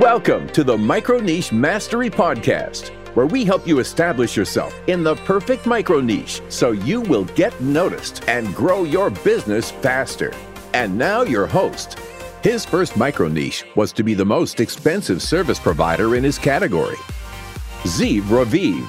Welcome 0.00 0.48
to 0.52 0.64
the 0.64 0.78
Micro 0.78 1.18
Niche 1.18 1.52
Mastery 1.52 2.08
Podcast, 2.08 2.88
where 3.14 3.26
we 3.26 3.44
help 3.44 3.68
you 3.68 3.80
establish 3.80 4.34
yourself 4.34 4.74
in 4.86 5.04
the 5.04 5.14
perfect 5.14 5.66
micro 5.66 6.00
niche 6.00 6.40
so 6.48 6.70
you 6.70 7.02
will 7.02 7.26
get 7.26 7.60
noticed 7.60 8.26
and 8.26 8.54
grow 8.54 8.84
your 8.84 9.10
business 9.10 9.70
faster. 9.70 10.32
And 10.72 10.96
now, 10.96 11.20
your 11.20 11.46
host. 11.46 11.98
His 12.42 12.64
first 12.64 12.96
micro 12.96 13.28
niche 13.28 13.66
was 13.76 13.92
to 13.92 14.02
be 14.02 14.14
the 14.14 14.24
most 14.24 14.58
expensive 14.58 15.20
service 15.20 15.58
provider 15.58 16.16
in 16.16 16.24
his 16.24 16.38
category, 16.38 16.96
Zeev 17.82 18.22
Raviv. 18.22 18.82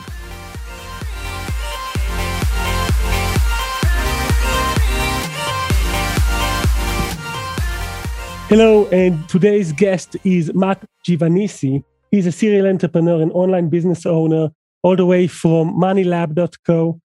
Hello, 8.52 8.86
and 8.88 9.30
today's 9.30 9.72
guest 9.72 10.18
is 10.26 10.54
Matt 10.54 10.84
Giovanisci. 11.08 11.86
He's 12.12 12.28
a 12.28 12.34
serial 12.34 12.68
entrepreneur 12.68 13.22
and 13.22 13.32
online 13.32 13.70
business 13.70 14.06
owner, 14.06 14.50
all 14.84 14.98
the 14.98 15.06
way 15.06 15.28
from 15.28 15.80
moneylab.co. 15.80 17.00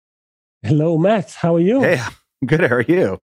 Hello, 0.63 0.99
Matt. 0.99 1.31
How 1.41 1.55
are 1.55 1.61
you? 1.61 1.83
Hey, 1.83 2.01
good. 2.45 2.63
How 2.63 2.75
are 2.75 2.81
you? 2.81 3.19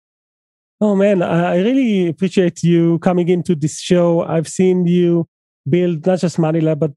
Oh, 0.80 0.94
man, 0.94 1.20
I 1.20 1.56
really 1.56 2.06
appreciate 2.06 2.62
you 2.62 3.00
coming 3.00 3.28
into 3.28 3.56
this 3.56 3.80
show. 3.80 4.22
I've 4.22 4.46
seen 4.46 4.86
you 4.86 5.26
build 5.68 6.06
not 6.06 6.20
just 6.20 6.36
MoneyLab, 6.36 6.78
but 6.78 6.92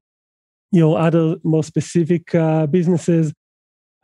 your 0.70 0.96
other 0.96 1.38
more 1.42 1.64
specific 1.64 2.36
uh, 2.36 2.68
businesses. 2.68 3.32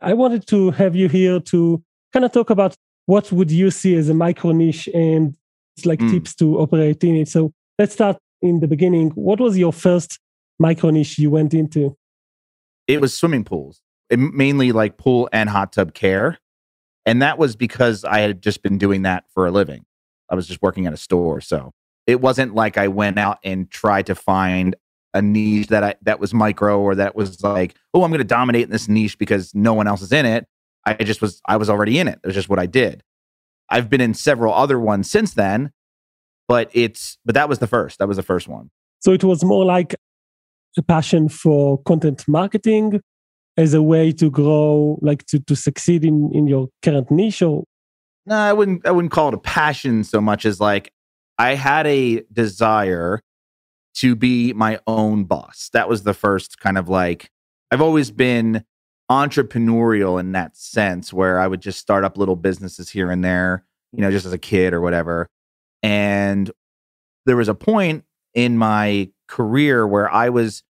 I 0.01 0.13
wanted 0.13 0.45
to 0.47 0.71
have 0.71 0.93
you 0.93 1.07
here 1.07 1.39
to 1.39 1.81
kind 2.11 2.25
of 2.25 2.33
talk 2.33 2.49
about 2.49 2.75
what 3.05 3.31
would 3.31 3.49
you 3.49 3.71
see 3.71 3.95
as 3.95 4.09
a 4.09 4.13
micro 4.13 4.51
niche 4.51 4.89
and 4.93 5.37
like 5.85 5.99
mm. 5.99 6.11
tips 6.11 6.35
to 6.35 6.59
operate 6.59 7.03
in 7.03 7.15
it. 7.15 7.27
So 7.27 7.51
let's 7.79 7.93
start 7.93 8.17
in 8.41 8.59
the 8.59 8.67
beginning. 8.67 9.09
What 9.11 9.39
was 9.39 9.57
your 9.57 9.73
first 9.73 10.19
micro 10.59 10.89
niche 10.89 11.17
you 11.19 11.29
went 11.29 11.53
into? 11.53 11.97
It 12.87 13.01
was 13.01 13.13
swimming 13.13 13.43
pools, 13.43 13.81
it, 14.09 14.19
mainly 14.19 14.71
like 14.71 14.97
pool 14.97 15.29
and 15.31 15.49
hot 15.49 15.73
tub 15.73 15.93
care. 15.93 16.39
And 17.05 17.21
that 17.21 17.37
was 17.37 17.55
because 17.55 18.05
I 18.05 18.19
had 18.19 18.41
just 18.41 18.61
been 18.61 18.77
doing 18.77 19.01
that 19.03 19.25
for 19.33 19.45
a 19.45 19.51
living. 19.51 19.85
I 20.29 20.35
was 20.35 20.47
just 20.47 20.61
working 20.61 20.85
at 20.85 20.93
a 20.93 20.97
store. 20.97 21.41
So 21.41 21.71
it 22.07 22.21
wasn't 22.21 22.55
like 22.55 22.77
I 22.77 22.87
went 22.87 23.19
out 23.19 23.39
and 23.43 23.69
tried 23.69 24.07
to 24.07 24.15
find 24.15 24.75
a 25.13 25.21
niche 25.21 25.67
that 25.67 25.83
I 25.83 25.95
that 26.01 26.19
was 26.19 26.33
micro 26.33 26.79
or 26.79 26.95
that 26.95 27.15
was 27.15 27.43
like, 27.43 27.75
oh, 27.93 28.03
I'm 28.03 28.09
going 28.09 28.19
to 28.19 28.25
dominate 28.25 28.63
in 28.63 28.71
this 28.71 28.87
niche 28.87 29.17
because 29.17 29.53
no 29.53 29.73
one 29.73 29.87
else 29.87 30.01
is 30.01 30.11
in 30.11 30.25
it. 30.25 30.47
I 30.85 30.95
just 30.95 31.21
was 31.21 31.41
I 31.47 31.57
was 31.57 31.69
already 31.69 31.99
in 31.99 32.07
it. 32.07 32.19
It 32.23 32.27
was 32.27 32.35
just 32.35 32.49
what 32.49 32.59
I 32.59 32.65
did. 32.65 33.03
I've 33.73 33.89
been 33.89 34.01
in 34.01 34.13
several 34.13 34.53
other 34.53 34.79
ones 34.79 35.09
since 35.09 35.33
then, 35.33 35.71
but 36.47 36.69
it's 36.73 37.17
but 37.25 37.33
that 37.33 37.49
was 37.49 37.57
the 37.57 37.65
first. 37.65 37.97
That 37.97 38.07
was 38.07 38.17
the 38.17 38.23
first 38.23 38.47
one. 38.47 38.69
So 38.99 39.11
it 39.11 39.23
was 39.23 39.43
more 39.43 39.65
like 39.65 39.95
a 40.77 40.83
passion 40.83 41.27
for 41.27 41.81
content 41.81 42.23
marketing 42.27 43.01
as 43.57 43.73
a 43.73 43.81
way 43.81 44.11
to 44.11 44.29
grow, 44.29 44.99
like 45.01 45.25
to 45.25 45.39
to 45.39 45.55
succeed 45.55 46.05
in 46.05 46.29
in 46.33 46.45
your 46.45 46.69
current 46.83 47.09
niche. 47.09 47.41
Or 47.41 47.63
no, 48.27 48.35
I 48.35 48.53
wouldn't. 48.53 48.85
I 48.85 48.91
wouldn't 48.91 49.11
call 49.11 49.29
it 49.29 49.33
a 49.33 49.39
passion 49.39 50.03
so 50.03 50.21
much 50.21 50.45
as 50.45 50.59
like 50.59 50.93
I 51.39 51.55
had 51.55 51.87
a 51.87 52.21
desire 52.31 53.21
to 53.95 54.15
be 54.15 54.53
my 54.53 54.79
own 54.85 55.23
boss. 55.23 55.71
That 55.73 55.89
was 55.89 56.03
the 56.03 56.13
first 56.13 56.59
kind 56.59 56.77
of 56.77 56.89
like 56.89 57.31
I've 57.71 57.81
always 57.81 58.11
been 58.11 58.65
entrepreneurial 59.13 60.19
in 60.19 60.31
that 60.31 60.57
sense 60.57 61.13
where 61.13 61.39
I 61.39 61.47
would 61.47 61.61
just 61.61 61.79
start 61.79 62.03
up 62.03 62.17
little 62.17 62.35
businesses 62.35 62.89
here 62.89 63.11
and 63.11 63.23
there, 63.23 63.63
you 63.91 64.01
know, 64.01 64.11
just 64.11 64.25
as 64.25 64.33
a 64.33 64.37
kid 64.37 64.73
or 64.73 64.81
whatever. 64.81 65.29
And 65.83 66.51
there 67.25 67.37
was 67.37 67.47
a 67.47 67.55
point 67.55 68.05
in 68.33 68.57
my 68.57 69.09
career 69.27 69.85
where 69.87 70.11
I 70.11 70.29
was 70.29 70.63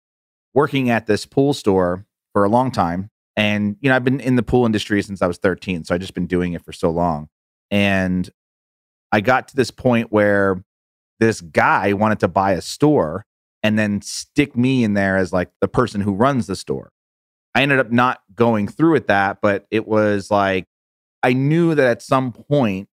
working 0.54 0.90
at 0.90 1.08
this 1.08 1.26
pool 1.26 1.54
store 1.54 2.06
for 2.34 2.44
a 2.44 2.50
long 2.50 2.72
time. 2.72 3.10
And, 3.36 3.78
you 3.80 3.90
know, 3.90 3.96
I've 3.96 4.04
been 4.04 4.20
in 4.20 4.36
the 4.36 4.44
pool 4.44 4.66
industry 4.66 5.02
since 5.02 5.22
I 5.22 5.28
was 5.28 5.38
13. 5.38 5.86
So 5.86 5.96
I've 5.96 6.02
just 6.02 6.14
been 6.14 6.28
doing 6.28 6.54
it 6.54 6.64
for 6.64 6.72
so 6.72 6.90
long. 6.90 7.30
And 7.72 8.30
I 9.12 9.22
got 9.22 9.48
to 9.48 9.56
this 9.56 9.72
point 9.72 10.12
where 10.12 10.64
this 11.20 11.42
guy 11.42 11.94
wanted 11.94 12.20
to 12.20 12.28
buy 12.28 12.52
a 12.52 12.62
store 12.62 13.26
and 13.64 13.80
then 13.80 14.02
stick 14.02 14.56
me 14.56 14.84
in 14.84 14.94
there 14.94 15.18
as 15.18 15.32
like 15.32 15.50
the 15.62 15.68
person 15.68 16.02
who 16.02 16.14
runs 16.14 16.48
the 16.48 16.56
store. 16.56 16.93
I 17.56 17.62
ended 17.62 17.80
up 17.80 17.92
not 17.92 18.22
going 18.34 18.68
through 18.68 18.94
with 18.94 19.08
that, 19.08 19.40
but 19.42 19.68
it 19.70 19.88
was 19.88 20.32
like 20.32 20.68
I 21.22 21.34
knew 21.34 21.76
that 21.76 21.88
at 21.88 22.02
some 22.02 22.32
point 22.32 22.90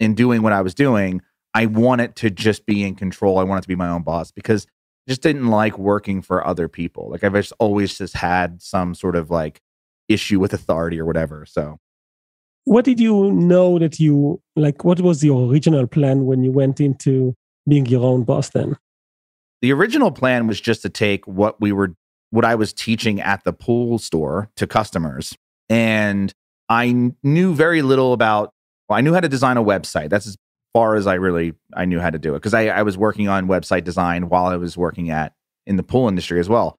in 0.00 0.14
doing 0.14 0.42
what 0.42 0.52
I 0.52 0.62
was 0.62 0.74
doing, 0.74 1.22
I 1.54 1.66
wanted 1.66 2.16
to 2.16 2.30
just 2.30 2.66
be 2.66 2.84
in 2.84 2.94
control. 2.94 3.38
I 3.38 3.44
wanted 3.44 3.62
to 3.62 3.68
be 3.68 3.74
my 3.74 3.88
own 3.88 4.02
boss 4.02 4.30
because 4.30 4.66
I 4.66 5.10
just 5.10 5.22
didn't 5.22 5.48
like 5.48 5.78
working 5.78 6.22
for 6.22 6.46
other 6.46 6.68
people. 6.68 7.10
Like 7.10 7.24
I've 7.24 7.34
just 7.34 7.52
always 7.58 7.96
just 7.96 8.14
had 8.14 8.62
some 8.62 8.94
sort 8.94 9.16
of 9.16 9.30
like 9.30 9.60
issue 10.08 10.40
with 10.40 10.52
authority 10.52 11.00
or 11.00 11.04
whatever. 11.04 11.44
So 11.46 11.78
what 12.64 12.84
did 12.84 13.00
you 13.00 13.32
know 13.32 13.78
that 13.78 13.98
you 13.98 14.42
like 14.56 14.84
what 14.84 15.00
was 15.00 15.24
your 15.24 15.50
original 15.50 15.86
plan 15.86 16.26
when 16.26 16.42
you 16.42 16.52
went 16.52 16.80
into 16.80 17.34
being 17.68 17.86
your 17.86 18.04
own 18.04 18.24
boss 18.24 18.50
then? 18.50 18.76
The 19.60 19.72
original 19.72 20.12
plan 20.12 20.46
was 20.46 20.60
just 20.60 20.82
to 20.82 20.88
take 20.88 21.26
what 21.26 21.60
we 21.60 21.72
were 21.72 21.96
what 22.30 22.44
I 22.44 22.54
was 22.54 22.72
teaching 22.72 23.20
at 23.20 23.44
the 23.44 23.52
pool 23.52 23.98
store 23.98 24.50
to 24.56 24.66
customers. 24.66 25.36
And 25.68 26.32
I 26.68 27.12
knew 27.22 27.54
very 27.54 27.82
little 27.82 28.12
about, 28.12 28.52
well, 28.88 28.98
I 28.98 29.00
knew 29.00 29.14
how 29.14 29.20
to 29.20 29.28
design 29.28 29.56
a 29.56 29.64
website. 29.64 30.10
That's 30.10 30.26
as 30.26 30.36
far 30.72 30.94
as 30.94 31.06
I 31.06 31.14
really, 31.14 31.54
I 31.74 31.84
knew 31.84 32.00
how 32.00 32.10
to 32.10 32.18
do 32.18 32.34
it 32.34 32.38
because 32.38 32.54
I, 32.54 32.66
I 32.68 32.82
was 32.82 32.98
working 32.98 33.28
on 33.28 33.48
website 33.48 33.84
design 33.84 34.28
while 34.28 34.46
I 34.46 34.56
was 34.56 34.76
working 34.76 35.10
at 35.10 35.32
in 35.66 35.76
the 35.76 35.82
pool 35.82 36.08
industry 36.08 36.40
as 36.40 36.48
well. 36.48 36.78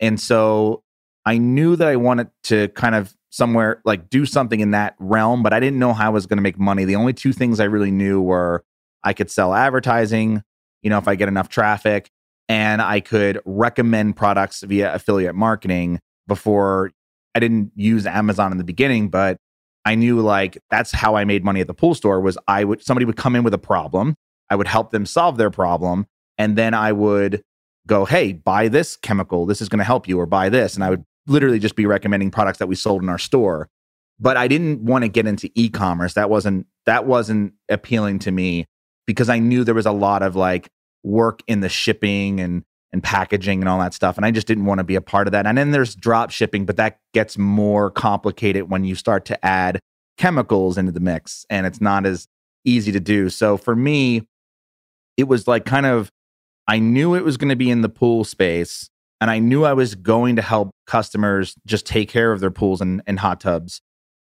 And 0.00 0.20
so 0.20 0.82
I 1.24 1.38
knew 1.38 1.76
that 1.76 1.88
I 1.88 1.96
wanted 1.96 2.30
to 2.44 2.68
kind 2.68 2.94
of 2.94 3.14
somewhere 3.30 3.80
like 3.84 4.08
do 4.10 4.26
something 4.26 4.60
in 4.60 4.72
that 4.72 4.94
realm, 4.98 5.42
but 5.42 5.52
I 5.52 5.58
didn't 5.58 5.78
know 5.78 5.92
how 5.92 6.06
I 6.06 6.10
was 6.10 6.26
going 6.26 6.36
to 6.36 6.42
make 6.42 6.58
money. 6.58 6.84
The 6.84 6.96
only 6.96 7.12
two 7.12 7.32
things 7.32 7.58
I 7.58 7.64
really 7.64 7.90
knew 7.90 8.20
were 8.20 8.64
I 9.02 9.12
could 9.12 9.30
sell 9.30 9.54
advertising, 9.54 10.42
you 10.82 10.90
know, 10.90 10.98
if 10.98 11.08
I 11.08 11.14
get 11.14 11.28
enough 11.28 11.48
traffic, 11.48 12.10
and 12.48 12.82
I 12.82 13.00
could 13.00 13.40
recommend 13.44 14.16
products 14.16 14.62
via 14.62 14.92
affiliate 14.94 15.34
marketing 15.34 16.00
before 16.26 16.90
I 17.34 17.40
didn't 17.40 17.72
use 17.74 18.06
Amazon 18.06 18.52
in 18.52 18.58
the 18.58 18.64
beginning, 18.64 19.08
but 19.08 19.38
I 19.84 19.94
knew 19.94 20.20
like 20.20 20.58
that's 20.70 20.92
how 20.92 21.16
I 21.16 21.24
made 21.24 21.44
money 21.44 21.60
at 21.60 21.66
the 21.66 21.74
pool 21.74 21.94
store 21.94 22.20
was 22.20 22.38
I 22.48 22.64
would 22.64 22.82
somebody 22.82 23.04
would 23.04 23.16
come 23.16 23.36
in 23.36 23.44
with 23.44 23.54
a 23.54 23.58
problem, 23.58 24.14
I 24.50 24.56
would 24.56 24.68
help 24.68 24.90
them 24.90 25.06
solve 25.06 25.36
their 25.36 25.50
problem, 25.50 26.06
and 26.38 26.56
then 26.56 26.74
I 26.74 26.92
would 26.92 27.42
go, 27.86 28.04
"Hey, 28.04 28.32
buy 28.32 28.68
this 28.68 28.96
chemical. 28.96 29.46
This 29.46 29.60
is 29.60 29.68
going 29.68 29.78
to 29.78 29.84
help 29.84 30.08
you 30.08 30.18
or 30.18 30.26
buy 30.26 30.48
this." 30.48 30.74
And 30.74 30.84
I 30.84 30.90
would 30.90 31.04
literally 31.26 31.58
just 31.58 31.76
be 31.76 31.86
recommending 31.86 32.30
products 32.30 32.58
that 32.58 32.66
we 32.66 32.74
sold 32.74 33.02
in 33.02 33.08
our 33.08 33.18
store. 33.18 33.68
But 34.20 34.36
I 34.36 34.48
didn't 34.48 34.80
want 34.80 35.02
to 35.02 35.08
get 35.08 35.26
into 35.26 35.50
e-commerce. 35.54 36.14
That 36.14 36.30
wasn't 36.30 36.66
that 36.86 37.06
wasn't 37.06 37.54
appealing 37.68 38.20
to 38.20 38.30
me 38.30 38.66
because 39.06 39.28
I 39.28 39.38
knew 39.38 39.64
there 39.64 39.74
was 39.74 39.86
a 39.86 39.92
lot 39.92 40.22
of 40.22 40.36
like 40.36 40.68
work 41.04 41.42
in 41.46 41.60
the 41.60 41.68
shipping 41.68 42.40
and 42.40 42.64
and 42.94 43.02
packaging 43.02 43.60
and 43.60 43.68
all 43.68 43.80
that 43.80 43.92
stuff. 43.92 44.16
And 44.16 44.24
I 44.24 44.30
just 44.30 44.46
didn't 44.46 44.66
want 44.66 44.78
to 44.78 44.84
be 44.84 44.94
a 44.94 45.00
part 45.00 45.26
of 45.26 45.32
that. 45.32 45.48
And 45.48 45.58
then 45.58 45.72
there's 45.72 45.96
drop 45.96 46.30
shipping, 46.30 46.64
but 46.64 46.76
that 46.76 47.00
gets 47.12 47.36
more 47.36 47.90
complicated 47.90 48.70
when 48.70 48.84
you 48.84 48.94
start 48.94 49.24
to 49.24 49.44
add 49.44 49.80
chemicals 50.16 50.78
into 50.78 50.92
the 50.92 51.00
mix 51.00 51.44
and 51.50 51.66
it's 51.66 51.80
not 51.80 52.06
as 52.06 52.28
easy 52.64 52.92
to 52.92 53.00
do. 53.00 53.30
So 53.30 53.56
for 53.56 53.74
me, 53.74 54.28
it 55.16 55.24
was 55.24 55.48
like 55.48 55.64
kind 55.64 55.86
of, 55.86 56.08
I 56.68 56.78
knew 56.78 57.16
it 57.16 57.24
was 57.24 57.36
going 57.36 57.48
to 57.48 57.56
be 57.56 57.68
in 57.68 57.80
the 57.80 57.88
pool 57.88 58.22
space 58.22 58.88
and 59.20 59.28
I 59.28 59.40
knew 59.40 59.64
I 59.64 59.72
was 59.72 59.96
going 59.96 60.36
to 60.36 60.42
help 60.42 60.70
customers 60.86 61.56
just 61.66 61.86
take 61.86 62.08
care 62.08 62.30
of 62.30 62.38
their 62.38 62.52
pools 62.52 62.80
and, 62.80 63.02
and 63.08 63.18
hot 63.18 63.40
tubs. 63.40 63.80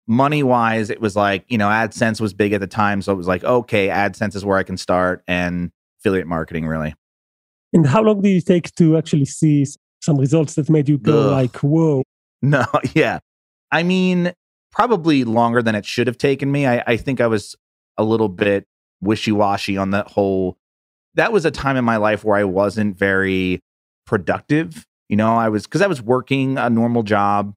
Money 0.07 0.45
wise, 0.45 0.91
it 0.91 1.01
was 1.01 1.17
like, 1.17 1.45
you 1.49 1.59
know, 1.59 1.69
AdSense 1.69 2.21
was 2.21 2.35
big 2.35 2.53
at 2.53 2.61
the 2.61 2.69
time. 2.69 3.03
So 3.03 3.13
it 3.13 3.17
was 3.17 3.27
like, 3.27 3.43
okay, 3.43 3.89
AdSense 3.89 4.37
is 4.37 4.45
where 4.45 4.59
I 4.59 4.63
can 4.63 4.77
start. 4.77 5.25
And 5.27 5.73
affiliate 6.01 6.27
marketing, 6.27 6.67
really. 6.67 6.95
And 7.73 7.87
how 7.87 8.03
long 8.03 8.23
did 8.23 8.37
it 8.37 8.47
take 8.47 8.75
to 8.77 8.97
actually 8.97 9.27
see 9.27 9.67
some 10.01 10.17
results 10.19 10.55
that 10.55 10.69
made 10.69 10.89
you 10.89 10.99
go 10.99 11.27
Ugh. 11.27 11.33
like, 11.33 11.57
whoa? 11.59 12.03
No, 12.43 12.65
yeah. 12.95 13.19
I 13.71 13.83
mean, 13.83 14.33
probably 14.73 15.25
longer 15.25 15.63
than 15.63 15.75
it 15.75 15.85
should 15.85 16.07
have 16.07 16.19
taken 16.19 16.51
me. 16.51 16.67
I, 16.67 16.83
I 16.87 16.97
think 16.97 17.21
I 17.21 17.27
was 17.27 17.55
a 17.97 18.05
little 18.05 18.29
bit 18.29 18.65
wishy 19.01 19.33
washy 19.33 19.77
on 19.77 19.91
that 19.91 20.09
whole. 20.09 20.57
That 21.15 21.33
was 21.33 21.45
a 21.45 21.51
time 21.51 21.77
in 21.77 21.85
my 21.85 21.97
life 21.97 22.25
where 22.25 22.37
I 22.37 22.45
wasn't 22.45 22.97
very 22.97 23.61
productive. 24.07 24.87
You 25.09 25.17
know, 25.17 25.37
I 25.37 25.49
was 25.49 25.65
because 25.65 25.83
I 25.83 25.87
was 25.87 26.01
working 26.01 26.57
a 26.57 26.71
normal 26.71 27.03
job 27.03 27.55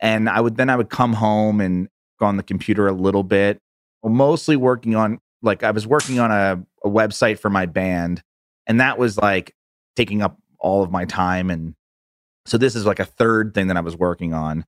and 0.00 0.28
I 0.28 0.40
would 0.40 0.56
then 0.56 0.70
I 0.70 0.76
would 0.76 0.88
come 0.88 1.12
home 1.14 1.60
and 1.60 1.88
go 2.18 2.26
on 2.26 2.36
the 2.36 2.42
computer 2.42 2.86
a 2.86 2.92
little 2.92 3.24
bit, 3.24 3.58
mostly 4.04 4.56
working 4.56 4.94
on 4.94 5.18
like 5.42 5.62
I 5.62 5.72
was 5.72 5.86
working 5.86 6.20
on 6.20 6.30
a 6.30 6.64
a 6.84 6.88
website 6.88 7.38
for 7.38 7.50
my 7.50 7.66
band 7.66 8.22
and 8.66 8.80
that 8.80 8.98
was 8.98 9.18
like 9.18 9.54
taking 9.96 10.22
up 10.22 10.38
all 10.58 10.82
of 10.82 10.90
my 10.90 11.04
time 11.04 11.50
and 11.50 11.74
so 12.46 12.58
this 12.58 12.74
is 12.74 12.86
like 12.86 12.98
a 12.98 13.04
third 13.04 13.54
thing 13.54 13.68
that 13.68 13.76
I 13.76 13.80
was 13.80 13.96
working 13.96 14.34
on 14.34 14.64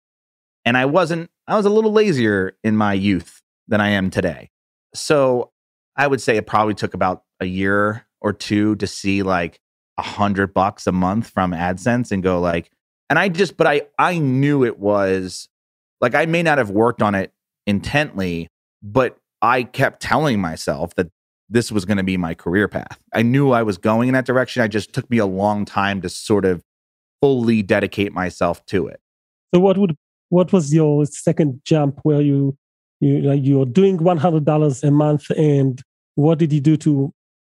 and 0.64 0.76
I 0.76 0.86
wasn't 0.86 1.30
I 1.46 1.56
was 1.56 1.66
a 1.66 1.70
little 1.70 1.92
lazier 1.92 2.56
in 2.62 2.76
my 2.76 2.94
youth 2.94 3.42
than 3.68 3.80
I 3.80 3.90
am 3.90 4.10
today. 4.10 4.50
So 4.94 5.50
I 5.96 6.06
would 6.06 6.20
say 6.20 6.36
it 6.36 6.46
probably 6.46 6.74
took 6.74 6.94
about 6.94 7.22
a 7.40 7.46
year 7.46 8.06
or 8.20 8.32
two 8.32 8.76
to 8.76 8.86
see 8.86 9.22
like 9.22 9.60
a 9.98 10.02
hundred 10.02 10.54
bucks 10.54 10.86
a 10.86 10.92
month 10.92 11.30
from 11.30 11.52
AdSense 11.52 12.10
and 12.10 12.22
go 12.22 12.40
like, 12.40 12.70
and 13.10 13.18
I 13.18 13.28
just, 13.28 13.56
but 13.56 13.66
I, 13.66 13.82
I 13.98 14.18
knew 14.18 14.64
it 14.64 14.78
was 14.78 15.48
like, 16.00 16.14
I 16.14 16.26
may 16.26 16.42
not 16.42 16.58
have 16.58 16.70
worked 16.70 17.02
on 17.02 17.14
it 17.14 17.32
intently, 17.66 18.48
but 18.82 19.18
I 19.42 19.62
kept 19.62 20.00
telling 20.00 20.40
myself 20.40 20.94
that 20.94 21.10
this 21.54 21.70
was 21.70 21.84
going 21.84 21.96
to 21.96 22.02
be 22.02 22.16
my 22.16 22.34
career 22.34 22.66
path. 22.66 22.98
I 23.14 23.22
knew 23.22 23.52
I 23.52 23.62
was 23.62 23.78
going 23.78 24.08
in 24.08 24.14
that 24.14 24.26
direction. 24.26 24.60
I 24.60 24.68
just 24.68 24.92
took 24.92 25.08
me 25.08 25.18
a 25.18 25.26
long 25.26 25.64
time 25.64 26.02
to 26.02 26.08
sort 26.08 26.44
of 26.44 26.64
fully 27.22 27.62
dedicate 27.62 28.12
myself 28.12 28.66
to 28.66 28.88
it. 28.88 29.00
So 29.54 29.60
what 29.60 29.78
would 29.78 29.96
what 30.30 30.52
was 30.52 30.74
your 30.74 31.06
second 31.06 31.60
jump 31.64 32.00
where 32.02 32.20
you 32.20 32.58
you 33.00 33.20
like 33.20 33.40
you're 33.44 33.66
doing 33.66 33.98
one 33.98 34.18
hundred 34.18 34.44
dollars 34.44 34.82
a 34.82 34.90
month 34.90 35.30
and 35.30 35.80
what 36.16 36.38
did 36.38 36.52
you 36.52 36.60
do 36.60 36.76
to 36.78 37.12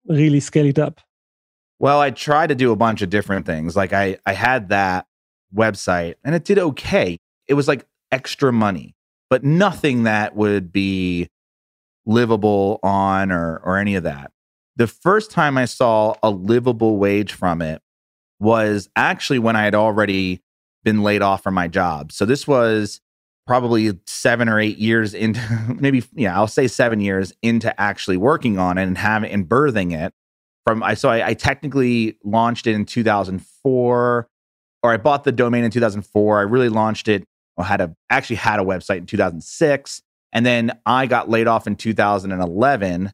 really 0.08 0.40
scale 0.40 0.66
it 0.66 0.78
up? 0.78 1.00
Well, 1.78 2.00
I 2.00 2.10
tried 2.10 2.48
to 2.48 2.54
do 2.54 2.72
a 2.72 2.76
bunch 2.76 3.02
of 3.02 3.10
different 3.10 3.44
things. 3.44 3.76
Like 3.76 3.92
I 3.92 4.16
I 4.24 4.32
had 4.32 4.70
that 4.70 5.06
website 5.54 6.14
and 6.24 6.34
it 6.34 6.44
did 6.44 6.58
okay. 6.58 7.18
It 7.48 7.54
was 7.54 7.68
like 7.68 7.86
extra 8.10 8.50
money, 8.50 8.94
but 9.28 9.44
nothing 9.44 10.04
that 10.04 10.34
would 10.34 10.72
be 10.72 11.28
livable 12.10 12.80
on 12.82 13.30
or 13.30 13.60
or 13.64 13.78
any 13.78 13.94
of 13.94 14.02
that. 14.02 14.32
The 14.76 14.86
first 14.86 15.30
time 15.30 15.56
I 15.56 15.64
saw 15.64 16.14
a 16.22 16.30
livable 16.30 16.98
wage 16.98 17.32
from 17.32 17.62
it 17.62 17.80
was 18.38 18.88
actually 18.96 19.38
when 19.38 19.56
I 19.56 19.64
had 19.64 19.74
already 19.74 20.42
been 20.82 21.02
laid 21.02 21.22
off 21.22 21.42
from 21.42 21.54
my 21.54 21.68
job. 21.68 22.12
So 22.12 22.24
this 22.24 22.46
was 22.46 23.00
probably 23.46 23.98
seven 24.06 24.48
or 24.48 24.58
eight 24.58 24.78
years 24.78 25.12
into 25.12 25.40
maybe 25.80 26.04
yeah 26.14 26.36
i'll 26.36 26.46
say 26.46 26.68
seven 26.68 27.00
years 27.00 27.32
into 27.42 27.80
actually 27.80 28.16
working 28.16 28.60
on 28.60 28.78
it 28.78 28.84
and 28.84 28.96
having 28.96 29.28
and 29.28 29.48
birthing 29.48 29.92
it 29.92 30.12
from 30.64 30.84
i 30.84 30.94
so 30.94 31.08
I, 31.08 31.28
I, 31.28 31.34
technically 31.34 32.16
launched 32.22 32.68
it 32.68 32.76
in 32.76 32.84
2004 32.84 34.28
or 34.84 34.92
i 34.92 34.96
bought 34.98 35.24
the 35.24 35.32
domain 35.32 35.64
in 35.64 35.72
2004 35.72 36.38
i 36.38 36.42
really 36.42 36.68
launched 36.68 37.08
it 37.08 37.24
I 37.58 37.64
had 37.64 37.80
a 37.80 37.94
actually 38.08 38.36
had 38.36 38.60
a 38.60 38.62
website 38.62 38.98
in 38.98 39.06
2006 39.06 40.02
and 40.32 40.44
then 40.44 40.72
i 40.86 41.06
got 41.06 41.28
laid 41.28 41.46
off 41.46 41.66
in 41.66 41.76
2011 41.76 43.12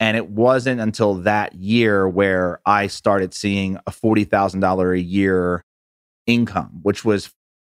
and 0.00 0.16
it 0.16 0.30
wasn't 0.30 0.80
until 0.80 1.14
that 1.14 1.54
year 1.54 2.08
where 2.08 2.60
i 2.66 2.86
started 2.86 3.34
seeing 3.34 3.76
a 3.86 3.90
$40000 3.90 4.94
a 4.94 5.00
year 5.00 5.64
income 6.26 6.80
which 6.82 7.04
was 7.04 7.32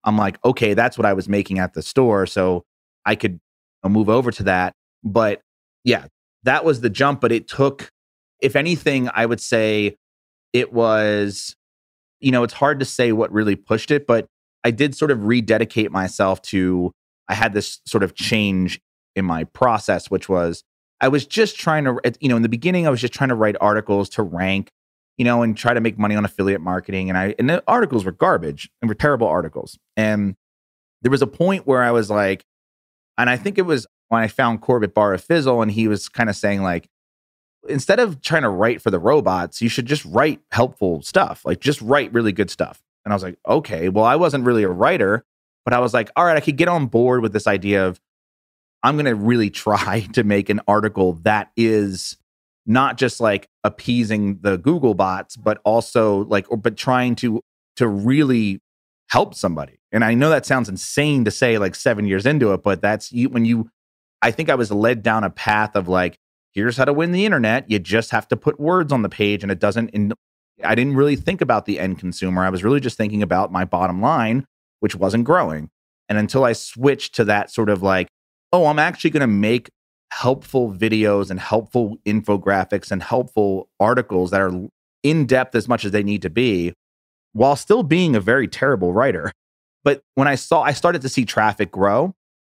I'm 0.04 0.16
like, 0.16 0.38
okay, 0.44 0.74
that's 0.74 0.96
what 0.96 1.06
I 1.06 1.12
was 1.12 1.28
making 1.28 1.58
at 1.58 1.74
the 1.74 1.82
store. 1.82 2.26
So 2.26 2.64
I 3.04 3.14
could 3.14 3.38
move 3.84 4.08
over 4.08 4.30
to 4.30 4.42
that. 4.44 4.74
But 5.02 5.40
yeah, 5.84 6.06
that 6.44 6.64
was 6.64 6.80
the 6.80 6.90
jump. 6.90 7.20
But 7.20 7.32
it 7.32 7.48
took, 7.48 7.90
if 8.40 8.56
anything, 8.56 9.10
I 9.14 9.26
would 9.26 9.40
say 9.40 9.96
it 10.52 10.72
was, 10.72 11.54
you 12.20 12.32
know, 12.32 12.42
it's 12.42 12.54
hard 12.54 12.80
to 12.80 12.86
say 12.86 13.12
what 13.12 13.32
really 13.32 13.56
pushed 13.56 13.90
it, 13.90 14.06
but 14.06 14.26
I 14.64 14.70
did 14.70 14.94
sort 14.94 15.10
of 15.10 15.24
rededicate 15.24 15.90
myself 15.90 16.42
to, 16.42 16.92
I 17.30 17.34
had 17.34 17.52
this 17.52 17.80
sort 17.86 18.02
of 18.02 18.14
change 18.14 18.80
in 19.16 19.24
my 19.24 19.44
process, 19.44 20.10
which 20.10 20.28
was 20.28 20.64
I 21.00 21.08
was 21.08 21.24
just 21.26 21.58
trying 21.58 21.84
to, 21.84 21.98
you 22.20 22.28
know, 22.28 22.36
in 22.36 22.42
the 22.42 22.48
beginning, 22.48 22.86
I 22.86 22.90
was 22.90 23.00
just 23.00 23.14
trying 23.14 23.30
to 23.30 23.34
write 23.34 23.56
articles 23.60 24.10
to 24.10 24.22
rank 24.22 24.70
you 25.20 25.24
know, 25.24 25.42
and 25.42 25.54
try 25.54 25.74
to 25.74 25.82
make 25.82 25.98
money 25.98 26.16
on 26.16 26.24
affiliate 26.24 26.62
marketing. 26.62 27.10
And 27.10 27.18
I 27.18 27.34
and 27.38 27.50
the 27.50 27.62
articles 27.68 28.06
were 28.06 28.12
garbage 28.12 28.70
and 28.80 28.88
were 28.88 28.94
terrible 28.94 29.26
articles. 29.26 29.78
And 29.94 30.34
there 31.02 31.10
was 31.10 31.20
a 31.20 31.26
point 31.26 31.66
where 31.66 31.82
I 31.82 31.90
was 31.90 32.08
like, 32.08 32.46
and 33.18 33.28
I 33.28 33.36
think 33.36 33.58
it 33.58 33.66
was 33.66 33.86
when 34.08 34.22
I 34.22 34.28
found 34.28 34.62
Corbett 34.62 34.94
Fizzle, 35.20 35.60
and 35.60 35.70
he 35.70 35.88
was 35.88 36.08
kind 36.08 36.30
of 36.30 36.36
saying 36.36 36.62
like, 36.62 36.88
instead 37.68 38.00
of 38.00 38.22
trying 38.22 38.44
to 38.44 38.48
write 38.48 38.80
for 38.80 38.90
the 38.90 38.98
robots, 38.98 39.60
you 39.60 39.68
should 39.68 39.84
just 39.84 40.06
write 40.06 40.40
helpful 40.52 41.02
stuff. 41.02 41.44
Like 41.44 41.60
just 41.60 41.82
write 41.82 42.14
really 42.14 42.32
good 42.32 42.50
stuff. 42.50 42.80
And 43.04 43.12
I 43.12 43.14
was 43.14 43.22
like, 43.22 43.36
okay, 43.46 43.90
well, 43.90 44.06
I 44.06 44.16
wasn't 44.16 44.46
really 44.46 44.62
a 44.62 44.70
writer, 44.70 45.26
but 45.64 45.74
I 45.74 45.78
was 45.78 45.94
like, 45.94 46.10
all 46.16 46.24
right, 46.24 46.36
I 46.36 46.40
could 46.40 46.56
get 46.56 46.68
on 46.68 46.86
board 46.86 47.22
with 47.22 47.32
this 47.32 47.46
idea 47.46 47.86
of 47.86 48.00
I'm 48.82 48.96
going 48.96 49.06
to 49.06 49.14
really 49.14 49.50
try 49.50 50.06
to 50.12 50.24
make 50.24 50.48
an 50.48 50.60
article 50.66 51.14
that 51.22 51.50
is 51.56 52.16
not 52.66 52.98
just 52.98 53.20
like 53.20 53.48
appeasing 53.64 54.38
the 54.40 54.56
Google 54.56 54.94
bots, 54.94 55.36
but 55.36 55.60
also 55.64 56.24
like, 56.24 56.50
or, 56.50 56.56
but 56.56 56.76
trying 56.76 57.14
to 57.16 57.40
to 57.76 57.88
really 57.88 58.60
help 59.08 59.34
somebody. 59.34 59.78
And 59.92 60.04
I 60.04 60.14
know 60.14 60.30
that 60.30 60.46
sounds 60.46 60.68
insane 60.68 61.24
to 61.24 61.30
say 61.30 61.58
like 61.58 61.74
seven 61.74 62.06
years 62.06 62.26
into 62.26 62.52
it, 62.52 62.62
but 62.62 62.80
that's 62.80 63.12
you 63.12 63.28
when 63.28 63.44
you. 63.44 63.70
I 64.22 64.30
think 64.30 64.50
I 64.50 64.54
was 64.54 64.70
led 64.70 65.02
down 65.02 65.24
a 65.24 65.30
path 65.30 65.74
of 65.74 65.88
like, 65.88 66.18
here's 66.52 66.76
how 66.76 66.84
to 66.84 66.92
win 66.92 67.10
the 67.12 67.24
internet. 67.24 67.70
You 67.70 67.78
just 67.78 68.10
have 68.10 68.28
to 68.28 68.36
put 68.36 68.60
words 68.60 68.92
on 68.92 69.00
the 69.00 69.08
page, 69.08 69.42
and 69.42 69.50
it 69.50 69.58
doesn't. 69.58 69.90
I 70.62 70.74
didn't 70.74 70.94
really 70.94 71.16
think 71.16 71.40
about 71.40 71.64
the 71.64 71.80
end 71.80 71.98
consumer. 71.98 72.44
I 72.44 72.50
was 72.50 72.62
really 72.62 72.80
just 72.80 72.98
thinking 72.98 73.22
about 73.22 73.50
my 73.50 73.64
bottom 73.64 74.02
line, 74.02 74.46
which 74.80 74.96
wasn't 74.96 75.24
growing. 75.24 75.70
And 76.08 76.18
until 76.18 76.44
I 76.44 76.52
switched 76.52 77.14
to 77.14 77.24
that 77.24 77.50
sort 77.50 77.70
of 77.70 77.82
like, 77.82 78.08
oh, 78.52 78.66
I'm 78.66 78.78
actually 78.78 79.10
going 79.10 79.20
to 79.20 79.26
make 79.26 79.70
helpful 80.12 80.72
videos 80.72 81.30
and 81.30 81.38
helpful 81.38 81.96
infographics 82.04 82.90
and 82.90 83.02
helpful 83.02 83.68
articles 83.78 84.32
that 84.32 84.40
are 84.40 84.52
in 85.02 85.24
depth 85.26 85.54
as 85.54 85.68
much 85.68 85.84
as 85.84 85.92
they 85.92 86.02
need 86.02 86.22
to 86.22 86.30
be 86.30 86.74
while 87.32 87.56
still 87.56 87.82
being 87.82 88.16
a 88.16 88.20
very 88.20 88.48
terrible 88.48 88.92
writer. 88.92 89.30
But 89.84 90.02
when 90.14 90.28
I 90.28 90.34
saw, 90.34 90.62
I 90.62 90.72
started 90.72 91.02
to 91.02 91.08
see 91.08 91.24
traffic 91.24 91.70
grow. 91.70 92.14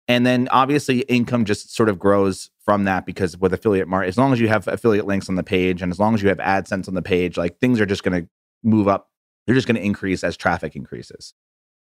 And 0.08 0.26
then 0.26 0.48
obviously 0.52 1.02
income 1.02 1.46
just 1.46 1.76
sort 1.76 1.88
of 1.88 2.00
grows 2.00 2.50
from 2.66 2.86
that 2.86 3.06
because 3.06 3.38
with 3.38 3.54
affiliate 3.54 3.88
market, 3.88 4.08
as 4.08 4.18
long 4.18 4.34
as 4.34 4.40
you 4.40 4.48
have 4.48 4.68
affiliate 4.68 5.06
links 5.06 5.30
on 5.30 5.36
the 5.36 5.44
page 5.44 5.82
and 5.82 5.92
as 5.92 6.00
long 6.00 6.16
as 6.16 6.24
you 6.24 6.30
have 6.30 6.40
AdSense 6.40 6.88
on 6.88 6.96
the 6.96 7.02
page, 7.02 7.38
like 7.38 7.60
things 7.60 7.80
are 7.80 7.86
just 7.86 8.04
going 8.04 8.24
to 8.24 8.30
move 8.64 8.88
up. 8.88 9.10
They're 9.46 9.56
just 9.56 9.68
going 9.68 9.76
to 9.76 9.86
increase 9.86 10.24
as 10.24 10.38
traffic 10.38 10.76
increases. 10.76 11.34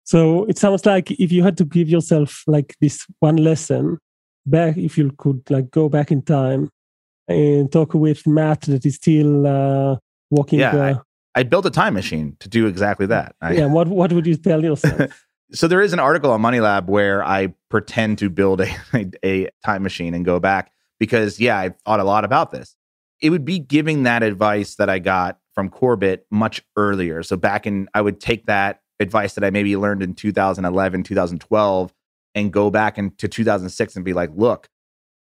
So 0.04 0.46
it 0.46 0.58
sounds 0.58 0.86
like 0.86 1.12
if 1.12 1.32
you 1.32 1.44
had 1.44 1.58
to 1.58 1.66
give 1.66 1.90
yourself 1.90 2.44
like 2.46 2.76
this 2.82 3.06
one 3.20 3.38
lesson, 3.38 4.00
back 4.46 4.78
if 4.78 4.98
you 4.98 5.12
could 5.18 5.42
like 5.50 5.72
go 5.72 5.90
back 5.90 6.12
in 6.12 6.22
time 6.22 6.70
and 7.28 7.72
talk 7.72 7.94
with 7.94 8.28
Matt 8.28 8.62
that 8.62 8.86
is 8.86 8.96
still 8.96 9.48
uh, 9.48 9.98
walking. 10.30 10.60
Yeah, 10.60 11.00
I, 11.36 11.40
I, 11.40 11.44
built 11.44 11.66
a 11.66 11.72
time 11.72 11.94
machine 11.94 12.36
to 12.40 12.50
do 12.50 12.68
exactly 12.68 13.06
that. 13.08 13.36
I, 13.42 13.54
yeah, 13.54 13.66
what 13.66 13.88
what 13.88 14.12
would 14.12 14.26
you 14.26 14.36
tell 14.36 14.64
yourself? 14.64 15.24
so 15.54 15.68
there 15.68 15.82
is 15.82 15.94
an 15.94 16.00
article 16.00 16.32
on 16.32 16.42
Money 16.42 16.60
Lab 16.60 16.90
where 16.90 17.24
I 17.24 17.54
pretend 17.70 18.18
to 18.20 18.30
build 18.30 18.62
a, 18.62 18.68
a, 18.94 19.10
a 19.26 19.50
time 19.66 19.84
machine 19.84 20.14
and 20.14 20.26
go 20.26 20.40
back 20.40 20.72
because 21.00 21.40
yeah, 21.40 21.58
I 21.58 21.74
thought 21.86 22.00
a 22.00 22.04
lot 22.04 22.26
about 22.26 22.52
this. 22.52 22.76
It 23.22 23.30
would 23.30 23.46
be 23.46 23.60
giving 23.60 24.04
that 24.04 24.22
advice 24.22 24.76
that 24.76 24.90
I 24.90 25.00
got 25.00 25.40
from 25.56 25.70
Corbett 25.70 26.26
much 26.30 26.62
earlier. 26.76 27.24
So 27.24 27.38
back 27.38 27.66
in, 27.66 27.88
I 27.94 28.02
would 28.02 28.20
take 28.20 28.48
that 28.48 28.82
advice 29.00 29.34
that 29.34 29.44
I 29.44 29.50
maybe 29.50 29.76
learned 29.76 30.04
in 30.04 30.14
2011, 30.14 31.04
2012 31.04 31.94
and 32.36 32.54
go 32.54 32.70
back 32.70 32.98
into 32.98 33.28
2006 33.28 33.96
and 33.96 34.06
be 34.06 34.14
like, 34.14 34.30
look, 34.36 34.68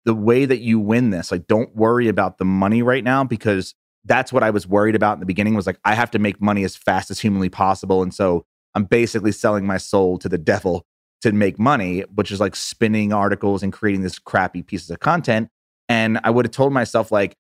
the 0.06 0.16
way 0.16 0.46
that 0.46 0.60
you 0.60 0.80
win 0.80 1.12
this, 1.12 1.32
like, 1.32 1.48
don't 1.48 1.76
worry 1.76 2.08
about 2.08 2.38
the 2.38 2.46
money 2.46 2.82
right 2.82 3.04
now 3.04 3.24
because 3.24 3.76
that's 4.06 4.34
what 4.34 4.44
I 4.44 4.50
was 4.50 4.68
worried 4.68 4.96
about 4.96 5.14
in 5.14 5.20
the 5.20 5.26
beginning 5.26 5.54
was 5.54 5.68
like, 5.68 5.80
I 5.86 5.94
have 5.94 6.12
to 6.12 6.20
make 6.20 6.42
money 6.42 6.64
as 6.64 6.76
fast 6.76 7.12
as 7.12 7.20
humanly 7.20 7.50
possible. 7.50 8.02
And 8.02 8.14
so 8.14 8.46
I'm 8.74 8.86
basically 8.86 9.32
selling 9.32 9.66
my 9.66 9.78
soul 9.78 10.18
to 10.20 10.30
the 10.30 10.38
devil 10.38 10.86
to 11.22 11.32
make 11.32 11.60
money, 11.60 12.02
which 12.16 12.32
is 12.32 12.40
like 12.40 12.56
spinning 12.56 13.14
articles 13.14 13.62
and 13.62 13.72
creating 13.72 14.02
this 14.02 14.18
crappy 14.18 14.64
pieces 14.64 14.90
of 14.90 15.00
content. 15.00 15.50
And 15.88 16.20
I 16.24 16.32
would 16.32 16.46
have 16.46 16.52
told 16.52 16.74
myself, 16.74 17.12
like, 17.12 17.36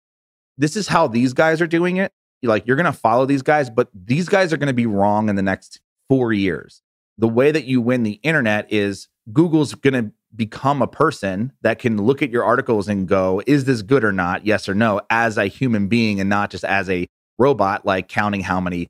this 0.58 0.76
is 0.76 0.88
how 0.88 1.08
these 1.08 1.34
guys 1.34 1.62
are 1.62 1.68
doing 1.68 1.98
it. 1.98 2.12
Like, 2.44 2.68
you're 2.68 2.76
going 2.76 2.86
to 2.86 2.92
follow 2.92 3.26
these 3.26 3.42
guys, 3.42 3.70
but 3.70 3.90
these 3.94 4.28
guys 4.28 4.52
are 4.52 4.58
going 4.58 4.68
to 4.68 4.74
be 4.74 4.86
wrong 4.86 5.30
in 5.30 5.36
the 5.36 5.42
next 5.42 5.80
four 6.10 6.34
years. 6.34 6.82
The 7.18 7.28
way 7.28 7.52
that 7.52 7.66
you 7.66 7.80
win 7.82 8.04
the 8.04 8.20
internet 8.24 8.72
is 8.72 9.08
Google's 9.32 9.76
going 9.76 9.94
to 9.94 10.12
become 10.36 10.82
a 10.82 10.88
person 10.88 11.54
that 11.62 11.80
can 11.80 12.02
look 12.02 12.22
at 12.22 12.30
your 12.30 12.44
articles 12.44 12.88
and 12.88 13.08
go, 13.08 13.42
is 13.48 13.66
this 13.66 13.82
good 13.82 14.04
or 14.04 14.12
not? 14.12 14.46
Yes 14.46 14.68
or 14.68 14.76
no, 14.76 15.02
as 15.10 15.38
a 15.38 15.46
human 15.46 15.88
being 15.88 16.20
and 16.20 16.30
not 16.30 16.50
just 16.50 16.64
as 16.64 16.90
a 16.90 17.08
robot, 17.38 17.86
like 17.86 18.08
counting 18.08 18.42
how 18.42 18.60
many 18.60 18.88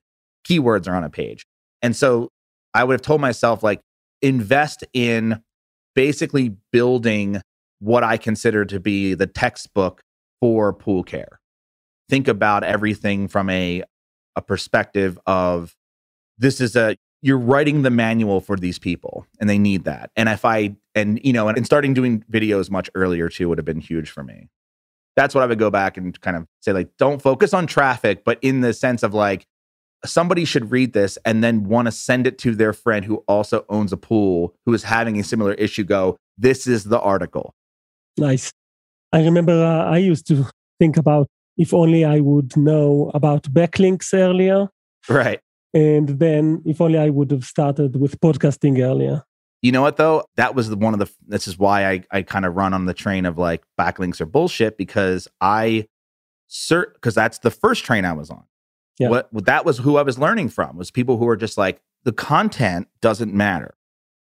keywords 0.48 0.88
are 0.88 0.96
on 0.96 1.04
a 1.04 1.10
page. 1.10 1.46
And 1.82 1.96
so 1.96 2.30
I 2.74 2.84
would 2.84 2.94
have 2.94 3.02
told 3.02 3.22
myself, 3.22 3.64
like, 3.64 3.82
invest 4.22 4.84
in 4.94 5.42
basically 5.96 6.56
building 6.72 7.42
what 7.80 8.04
I 8.04 8.18
consider 8.18 8.66
to 8.66 8.80
be 8.80 9.14
the 9.14 9.28
textbook 9.28 10.02
for 10.42 10.74
pool 10.74 11.04
care. 11.04 11.40
Think 12.10 12.28
about 12.28 12.64
everything 12.64 13.28
from 13.28 13.50
a, 13.50 13.84
a 14.36 14.42
perspective 14.42 15.18
of 15.26 15.74
this 16.38 16.60
is 16.60 16.76
a 16.76 16.96
you're 17.22 17.38
writing 17.38 17.82
the 17.82 17.90
manual 17.90 18.40
for 18.40 18.56
these 18.56 18.80
people 18.80 19.26
and 19.40 19.50
they 19.50 19.58
need 19.58 19.84
that. 19.84 20.12
And 20.16 20.30
if 20.30 20.46
I, 20.46 20.76
and 20.96 21.20
you 21.24 21.34
know, 21.34 21.48
and, 21.48 21.58
and 21.58 21.66
starting 21.66 21.94
doing 21.94 22.24
videos 22.32 22.70
much 22.70 22.90
earlier 22.96 23.30
too 23.30 23.50
would 23.50 23.58
have 23.58 23.66
been 23.66 23.82
huge 23.82 24.10
for 24.10 24.24
me. 24.24 24.48
That's 25.16 25.36
what 25.36 25.44
I 25.44 25.48
would 25.48 25.60
go 25.60 25.70
back 25.70 25.98
and 25.98 26.20
kind 26.22 26.38
of 26.38 26.48
say, 26.62 26.72
like, 26.72 26.90
don't 26.98 27.22
focus 27.22 27.54
on 27.54 27.68
traffic, 27.68 28.24
but 28.24 28.40
in 28.42 28.62
the 28.62 28.74
sense 28.74 29.04
of 29.04 29.14
like, 29.14 29.46
somebody 30.06 30.46
should 30.46 30.72
read 30.72 30.94
this 30.94 31.18
and 31.26 31.44
then 31.44 31.66
want 31.66 31.88
to 31.88 31.92
send 31.92 32.26
it 32.26 32.38
to 32.38 32.56
their 32.56 32.72
friend 32.72 33.04
who 33.04 33.18
also 33.28 33.66
owns 33.68 33.92
a 33.92 33.98
pool 33.98 34.56
who 34.66 34.74
is 34.74 34.84
having 34.84 35.20
a 35.20 35.24
similar 35.24 35.54
issue 35.56 35.84
go, 35.84 36.16
this 36.38 36.68
is 36.68 36.86
the 36.86 37.00
article. 37.02 37.54
Nice. 38.18 38.54
I 39.12 39.24
remember 39.24 39.52
uh, 39.52 39.92
I 39.92 39.98
used 39.98 40.26
to 40.28 40.46
think 40.80 40.96
about 40.96 41.28
if 41.58 41.74
only 41.74 42.06
I 42.06 42.22
would 42.22 42.56
know 42.56 43.12
about 43.14 43.44
backlinks 43.44 44.14
earlier. 44.14 44.70
Right. 45.10 45.42
And 45.74 46.20
then 46.20 46.62
if 46.66 46.82
only 46.82 46.98
I 46.98 47.10
would 47.10 47.32
have 47.32 47.44
started 47.44 47.96
with 47.96 48.20
podcasting 48.20 48.82
earlier. 48.82 49.24
You 49.62 49.72
know 49.72 49.82
what 49.82 49.98
though? 49.98 50.24
That 50.36 50.56
was 50.56 50.70
the, 50.70 50.78
one 50.78 50.94
of 50.94 51.00
the. 51.00 51.10
This 51.28 51.48
is 51.48 51.60
why 51.60 51.90
I 51.90 52.04
I 52.12 52.22
kind 52.22 52.46
of 52.46 52.56
run 52.56 52.74
on 52.74 52.86
the 52.86 52.94
train 52.94 53.26
of 53.26 53.38
like 53.38 53.64
backlinks 53.80 54.22
are 54.22 54.26
bullshit 54.26 54.78
because 54.78 55.28
I, 55.42 55.88
cert 56.50 56.94
because 56.94 57.14
that's 57.14 57.40
the 57.40 57.52
first 57.52 57.84
train 57.84 58.06
I 58.06 58.14
was 58.14 58.30
on. 58.30 58.44
Yeah. 58.98 59.10
What 59.10 59.30
that 59.46 59.66
was 59.66 59.78
who 59.80 59.98
I 59.98 60.02
was 60.02 60.18
learning 60.18 60.50
from 60.50 60.78
was 60.78 60.92
people 60.92 61.18
who 61.18 61.28
are 61.28 61.38
just 61.38 61.58
like 61.58 61.82
the 62.04 62.12
content 62.12 62.88
doesn't 63.02 63.34
matter. 63.34 63.76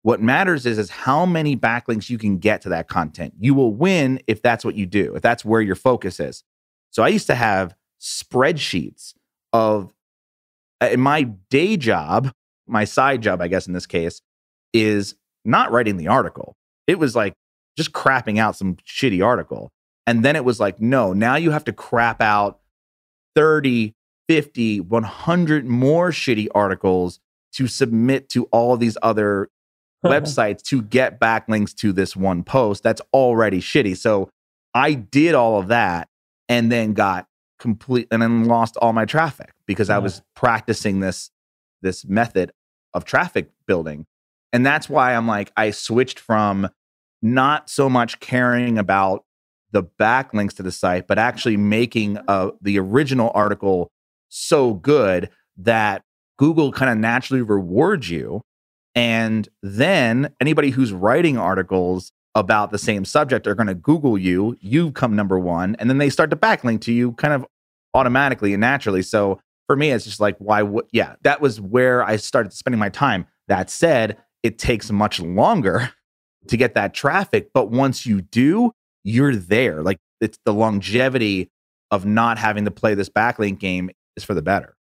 What 0.02 0.22
matters 0.22 0.66
is 0.66 0.78
is 0.78 0.90
how 0.90 1.26
many 1.26 1.56
backlinks 1.56 2.08
you 2.08 2.18
can 2.18 2.38
get 2.38 2.60
to 2.62 2.68
that 2.68 2.88
content. 2.88 3.34
You 3.38 3.54
will 3.54 3.74
win 3.74 4.20
if 4.26 4.40
that's 4.42 4.64
what 4.64 4.74
you 4.74 4.86
do. 4.86 5.14
If 5.16 5.22
that's 5.22 5.44
where 5.44 5.60
your 5.60 5.74
focus 5.74 6.20
is. 6.20 6.44
So 6.90 7.02
I 7.02 7.08
used 7.08 7.26
to 7.26 7.34
have 7.34 7.74
spreadsheets 8.00 9.14
of 9.52 9.92
Uh, 10.83 10.88
in 10.92 11.00
my 11.00 11.23
day 11.50 11.76
job, 11.76 12.30
my 12.66 12.85
side 12.85 13.23
job, 13.23 13.40
I 13.40 13.49
guess 13.49 13.66
in 13.66 13.73
this 13.73 13.87
case, 13.87 14.21
is 14.73 15.14
not 15.45 15.71
writing 15.71 15.97
the 15.97 16.09
article. 16.09 16.54
It 16.87 16.99
was 16.99 17.16
like 17.16 17.35
just 17.76 17.92
crapping 17.92 18.38
out 18.38 18.56
some 18.56 18.76
shitty 18.76 19.25
article. 19.25 19.71
And 20.06 20.25
then 20.25 20.37
it 20.37 20.45
was 20.45 20.61
like, 20.61 20.80
no, 20.80 21.12
now 21.12 21.37
you 21.37 21.50
have 21.50 21.64
to 21.64 21.73
crap 21.73 22.21
out 22.21 22.61
30, 23.35 23.95
50, 24.28 24.80
100 24.80 25.66
more 25.66 26.11
shitty 26.11 26.49
articles 26.54 27.21
to 27.54 27.66
submit 27.66 28.28
to 28.30 28.45
all 28.47 28.76
these 28.76 28.97
other 29.02 29.49
websites 30.04 30.62
to 30.62 30.83
get 30.83 31.18
backlinks 31.18 31.75
to 31.75 31.92
this 31.92 32.14
one 32.14 32.45
post 32.45 32.83
that's 32.83 33.02
already 33.12 33.61
shitty. 33.61 33.97
So 33.97 34.28
I 34.75 34.92
did 34.95 35.35
all 35.35 35.59
of 35.59 35.68
that 35.68 36.09
and 36.49 36.71
then 36.71 36.92
got 36.92 37.26
complete 37.58 38.08
and 38.10 38.22
then 38.22 38.44
lost 38.44 38.76
all 38.78 38.92
my 38.92 39.04
traffic 39.04 39.52
because 39.66 39.88
yeah. 39.88 39.96
I 39.96 39.98
was 39.98 40.22
practicing 40.34 41.00
this 41.00 41.30
this 41.82 42.04
method 42.04 42.52
of 42.94 43.04
traffic 43.04 43.50
building. 43.66 44.06
And 44.52 44.64
that's 44.64 44.88
why 44.88 45.14
I'm 45.14 45.26
like 45.26 45.52
I 45.56 45.70
switched 45.70 46.18
from 46.18 46.68
not 47.22 47.68
so 47.68 47.88
much 47.88 48.20
caring 48.20 48.78
about 48.78 49.25
the 49.72 49.82
backlinks 49.82 50.54
to 50.54 50.62
the 50.62 50.72
site, 50.72 51.06
but 51.06 51.18
actually 51.18 51.56
making 51.56 52.18
uh, 52.28 52.50
the 52.60 52.78
original 52.78 53.30
article 53.34 53.90
so 54.28 54.75
good 54.75 55.28
that 55.56 56.02
Google 56.38 56.72
kind 56.72 56.90
of 56.90 56.98
naturally 56.98 57.42
rewards 57.42 58.10
you. 58.10 58.42
And 58.94 59.48
then 59.62 60.34
anybody 60.40 60.70
who's 60.70 60.92
writing 60.92 61.36
articles 61.36 62.12
about 62.37 62.71
the 62.71 62.78
same 62.78 63.05
subject 63.07 63.47
are 63.47 63.55
going 63.55 63.66
to 63.66 63.75
Google 63.75 64.19
you, 64.19 64.59
you 64.61 64.93
come 64.93 65.16
number 65.16 65.38
one, 65.38 65.75
and 65.78 65.88
then 65.88 65.97
they 65.97 66.11
start 66.11 66.28
to 66.31 66.37
backlink 66.37 66.83
to 66.83 66.93
you 66.93 67.12
kind 67.12 67.33
of 67.33 67.47
automatically 67.95 68.52
and 68.52 68.61
naturally. 68.61 69.00
So 69.00 69.40
for 69.66 69.75
me, 69.75 69.90
it's 69.90 70.05
just 70.05 70.21
like, 70.21 70.37
why 70.38 70.62
would, 70.62 70.85
yeah, 70.93 71.14
that 71.23 71.40
was 71.40 71.61
where 71.62 72.05
I 72.05 72.16
started 72.16 72.52
spending 72.52 72.78
my 72.78 72.90
time. 72.90 73.26
That 73.49 73.71
said, 73.71 74.19
it 74.43 74.59
takes 74.59 74.90
much 74.90 75.19
longer 75.19 75.90
to 76.49 76.57
get 76.59 76.75
that 76.75 76.93
traffic. 76.93 77.49
But 77.55 77.71
once 77.71 78.05
you 78.05 78.21
do, 78.21 78.73
you're 79.02 79.35
there. 79.35 79.83
Like 79.83 79.99
it's 80.21 80.38
the 80.45 80.52
longevity 80.52 81.50
of 81.90 82.05
not 82.05 82.37
having 82.37 82.66
to 82.66 82.71
play 82.71 82.95
this 82.95 83.09
backlink 83.09 83.59
game 83.59 83.90
is 84.16 84.25
for 84.25 84.35
the 84.35 84.43
better. 84.43 84.76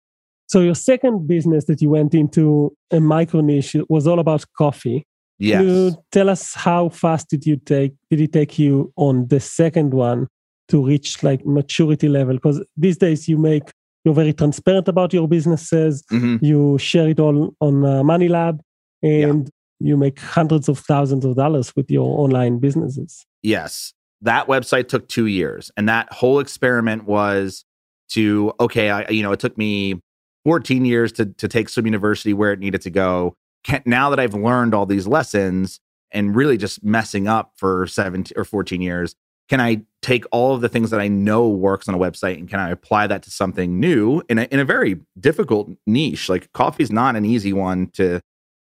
So 0.49 0.61
your 0.61 0.75
second 0.75 1.29
business 1.29 1.67
that 1.67 1.81
you 1.81 1.91
went 1.91 2.15
into 2.15 2.77
a 2.91 2.99
micro 3.01 3.43
niche 3.43 3.77
was 3.89 4.09
all 4.09 4.19
about 4.19 4.45
coffee. 4.59 5.07
Yes. 5.38 5.62
You 5.62 5.97
tell 6.12 6.31
us 6.31 6.55
how 6.55 6.88
fast 6.91 7.29
did 7.29 7.45
you 7.45 7.57
take 7.57 7.95
did 8.11 8.21
it 8.21 8.33
take 8.33 8.59
you 8.59 8.93
on 8.97 9.26
the 9.29 9.41
second 9.41 9.93
one 9.93 10.29
to 10.69 10.85
reach 10.85 11.23
like 11.23 11.45
maturity 11.45 12.09
level? 12.09 12.35
Because 12.35 12.64
these 12.76 12.99
days 12.99 13.29
you 13.29 13.37
make 13.37 13.64
you're 14.05 14.14
very 14.14 14.33
transparent 14.33 14.87
about 14.87 15.12
your 15.12 15.26
businesses. 15.26 16.05
Mm-hmm. 16.12 16.45
You 16.45 16.79
share 16.79 17.09
it 17.09 17.19
all 17.19 17.55
on 17.61 17.85
uh, 17.85 18.05
Money 18.05 18.29
Lab, 18.29 18.61
and 19.03 19.50
yeah. 19.81 19.88
you 19.88 19.97
make 19.97 20.21
hundreds 20.21 20.69
of 20.69 20.79
thousands 20.79 21.25
of 21.25 21.37
dollars 21.37 21.75
with 21.75 21.91
your 21.91 22.21
online 22.21 22.59
businesses. 22.59 23.25
Yes, 23.43 23.95
that 24.21 24.47
website 24.47 24.88
took 24.88 25.09
two 25.09 25.26
years, 25.26 25.71
and 25.76 25.88
that 25.88 26.12
whole 26.12 26.38
experiment 26.38 27.05
was 27.05 27.64
to 28.11 28.53
okay, 28.61 28.91
I 28.91 29.09
you 29.09 29.23
know 29.23 29.33
it 29.33 29.41
took 29.41 29.59
me 29.59 30.00
14 30.45 30.85
years 30.85 31.11
to 31.12 31.26
to 31.26 31.49
take 31.49 31.69
Swim 31.69 31.87
University 31.87 32.35
where 32.35 32.53
it 32.53 32.61
needed 32.61 32.83
to 32.83 32.91
go 32.91 33.35
can, 33.64 33.83
now 33.85 34.11
that 34.11 34.21
I've 34.21 34.35
learned 34.35 34.75
all 34.75 34.87
these 34.87 35.06
lessons 35.06 35.80
and 36.12 36.37
really 36.37 36.56
just 36.56 36.85
messing 36.85 37.26
up 37.26 37.52
for 37.56 37.87
17 37.87 38.33
or 38.37 38.44
14 38.44 38.80
years, 38.80 39.16
can 39.49 39.61
I 39.61 39.83
take 40.00 40.25
all 40.33 40.54
of 40.54 40.61
the 40.61 40.68
things 40.68 40.90
that 40.90 41.00
I 41.00 41.09
know 41.09 41.49
works 41.49 41.88
on 41.88 41.94
a 41.94 41.99
website 41.99 42.38
and 42.38 42.49
can 42.49 42.61
I 42.61 42.71
apply 42.71 43.06
that 43.09 43.23
to 43.25 43.30
something 43.30 43.78
new 43.78 44.23
in 44.28 44.38
a, 44.38 44.42
in 44.44 44.61
a 44.61 44.64
very 44.64 45.00
difficult 45.18 45.71
niche? 45.87 46.28
Like 46.28 46.52
coffee 46.52 46.83
is 46.83 46.92
not 46.92 47.16
an 47.16 47.25
easy 47.25 47.52
one 47.52 47.88
to 47.94 48.21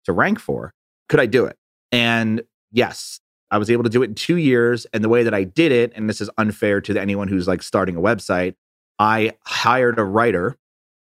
to 0.04 0.12
rank 0.12 0.38
for. 0.38 0.72
Could 1.08 1.20
I 1.20 1.26
do 1.26 1.44
it? 1.44 1.56
And 1.92 2.42
yes, 2.70 3.20
I 3.50 3.58
was 3.58 3.70
able 3.70 3.84
to 3.84 3.90
do 3.90 4.02
it 4.02 4.08
in 4.08 4.14
two 4.14 4.36
years. 4.36 4.86
And 4.92 5.02
the 5.02 5.08
way 5.08 5.22
that 5.22 5.34
I 5.34 5.44
did 5.44 5.72
it, 5.72 5.92
and 5.94 6.08
this 6.08 6.20
is 6.20 6.30
unfair 6.38 6.80
to 6.82 7.00
anyone 7.00 7.28
who's 7.28 7.48
like 7.48 7.62
starting 7.62 7.96
a 7.96 8.00
website, 8.00 8.54
I 8.98 9.32
hired 9.44 9.98
a 9.98 10.04
writer 10.04 10.56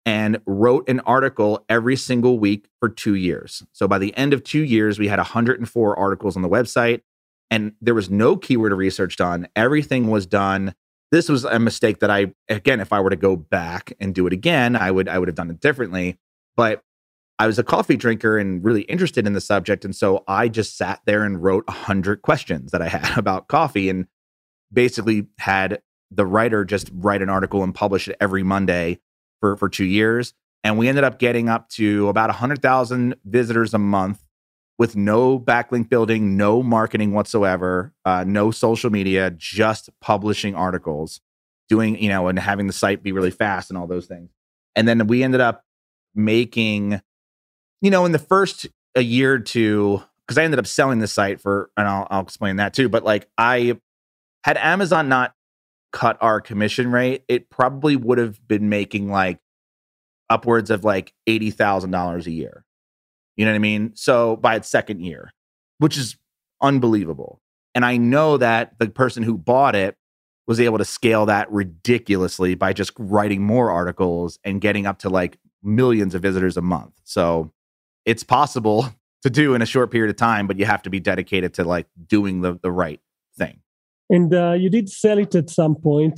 and 0.05 0.41
wrote 0.47 0.89
an 0.89 1.01
article 1.01 1.65
every 1.69 1.97
single 1.97 2.39
week 2.39 2.67
for 2.81 2.89
two 2.89 3.15
years. 3.15 3.63
So 3.73 3.87
by 3.87 3.99
the 3.99 4.17
end 4.17 4.33
of 4.33 4.43
two 4.43 4.63
years, 4.63 4.99
we 4.99 5.09
had 5.09 5.19
104 5.19 5.99
articles 5.99 6.37
on 6.37 6.43
the 6.43 6.49
website, 6.49 7.03
and 7.51 7.73
there 7.81 7.95
was 7.95 8.11
no 8.11 8.37
keyword 8.37 8.73
research 8.73 9.17
done. 9.17 9.47
Everything 9.55 10.09
was 10.09 10.27
done. 10.27 10.75
This 11.13 11.29
was 11.29 11.45
a 11.45 11.59
mistake 11.59 12.01
that 12.01 12.11
I, 12.11 12.33
again, 12.49 12.81
if 12.81 12.93
I 12.93 13.01
were 13.01 13.11
to 13.11 13.17
go 13.17 13.37
back 13.37 13.93
and 14.01 14.15
do 14.15 14.27
it 14.27 14.33
again, 14.33 14.75
I 14.75 14.91
would 14.91 15.09
I 15.09 15.19
would 15.19 15.29
have 15.29 15.37
done 15.37 15.51
it 15.51 15.61
differently. 15.61 16.19
But 16.57 16.83
I 17.39 17.47
was 17.47 17.59
a 17.59 17.65
coffee 17.65 17.97
drinker 17.97 18.39
and 18.39 18.65
really 18.65 18.83
interested 18.83 19.27
in 19.27 19.33
the 19.35 19.41
subject, 19.41 19.85
and 19.85 19.95
so 19.95 20.25
I 20.27 20.49
just 20.49 20.77
sat 20.77 21.01
there 21.07 21.23
and 21.23 21.43
wrote 21.43 21.67
100 21.67 22.23
questions 22.23 22.73
that 22.73 22.83
I 22.83 22.89
had 22.89 23.17
about 23.19 23.49
coffee, 23.49 23.89
and 23.89 24.07
basically 24.73 25.27
had 25.39 25.81
the 26.11 26.27
writer 26.27 26.65
just 26.65 26.91
write 26.93 27.23
an 27.23 27.29
article 27.29 27.63
and 27.63 27.75
publish 27.75 28.09
it 28.09 28.17
every 28.21 28.43
Monday 28.43 28.99
for 29.43 29.57
for 29.57 29.69
two 29.69 29.85
years, 29.85 30.33
and 30.65 30.79
we 30.79 30.89
ended 30.89 31.05
up 31.05 31.19
getting 31.19 31.49
up 31.49 31.69
to 31.71 32.09
about 32.09 32.31
hundred 32.31 32.63
thousand 32.63 33.17
visitors 33.25 33.75
a 33.75 33.79
month 33.79 34.25
with 34.79 34.97
no 34.97 35.39
backlink 35.39 35.91
building, 35.91 36.37
no 36.37 36.63
marketing 36.63 37.13
whatsoever, 37.13 37.93
uh, 38.05 38.25
no 38.25 38.51
social 38.51 38.89
media, 38.89 39.31
just 39.37 39.91
publishing 40.01 40.55
articles, 40.55 41.21
doing 41.69 42.01
you 42.01 42.09
know, 42.09 42.29
and 42.29 42.39
having 42.39 42.69
the 42.69 42.73
site 42.73 43.03
be 43.03 43.13
really 43.13 43.33
fast 43.33 43.69
and 43.69 43.77
all 43.77 43.89
those 43.89 44.07
things. 44.07 44.31
And 44.77 44.87
then 44.87 45.07
we 45.09 45.23
ended 45.23 45.41
up 45.41 45.65
making, 46.15 47.01
you 47.81 47.91
know, 47.91 48.05
in 48.07 48.13
the 48.13 48.19
first 48.19 48.67
a 48.95 49.03
year 49.03 49.35
or 49.35 49.39
two, 49.41 50.03
because 50.27 50.39
I 50.39 50.45
ended 50.45 50.61
up 50.61 50.67
selling 50.67 51.01
the 51.01 51.09
site 51.09 51.41
for, 51.41 51.71
and 51.77 51.89
I'll, 51.89 52.07
I'll 52.11 52.23
explain 52.23 52.57
that 52.57 52.75
too. 52.75 52.89
But 52.89 53.03
like 53.03 53.29
I 53.37 53.77
had 54.45 54.57
Amazon 54.59 55.09
not 55.09 55.35
cut 55.93 56.17
our 56.21 56.41
commission 56.41 56.91
rate, 56.91 57.25
it 57.29 57.51
probably 57.51 57.97
would 57.97 58.19
have 58.19 58.47
been 58.47 58.69
making 58.69 59.11
like 59.11 59.39
upwards 60.31 60.71
of 60.71 60.85
like 60.85 61.13
$80,000 61.29 62.27
a 62.27 62.31
year. 62.31 62.65
You 63.37 63.45
know 63.45 63.53
what 63.53 63.57
I 63.57 63.61
mean? 63.61 63.93
So 63.95 64.37
by 64.37 64.57
its 64.57 64.69
second 64.69 65.01
year, 65.01 65.33
which 65.79 65.97
is 65.97 66.17
unbelievable. 66.61 67.41
And 67.75 67.85
I 67.85 67.97
know 67.97 68.37
that 68.37 68.79
the 68.79 68.89
person 68.89 69.23
who 69.23 69.37
bought 69.39 69.75
it 69.75 69.97
was 70.47 70.61
able 70.61 70.79
to 70.79 70.85
scale 70.85 71.27
that 71.27 71.51
ridiculously 71.51 72.55
by 72.55 72.73
just 72.73 72.93
writing 72.99 73.43
more 73.43 73.71
articles 73.71 74.39
and 74.45 74.61
getting 74.61 74.87
up 74.87 74.99
to 75.01 75.09
like 75.09 75.39
millions 75.63 76.15
of 76.15 76.23
visitors 76.23 76.57
a 76.57 76.63
month. 76.63 77.01
So 77.05 77.53
it's 78.05 78.25
possible 78.25 78.93
to 79.23 79.31
do 79.31 79.55
in 79.55 79.63
a 79.63 79.67
short 79.67 79.91
period 79.91 80.11
of 80.11 80.17
time, 80.17 80.47
but 80.47 80.59
you 80.59 80.65
have 80.67 80.83
to 80.83 80.91
be 80.91 81.01
dedicated 81.01 81.55
to 81.55 81.65
like 81.65 81.87
doing 82.07 82.41
the, 82.41 82.59
the 82.61 82.73
right 82.73 83.01
thing 83.37 83.62
and 84.13 84.35
uh, 84.35 84.53
you 84.53 84.69
did 84.69 84.91
sell 84.91 85.19
it 85.19 85.35
at 85.35 85.49
some 85.49 85.75
point, 85.75 86.17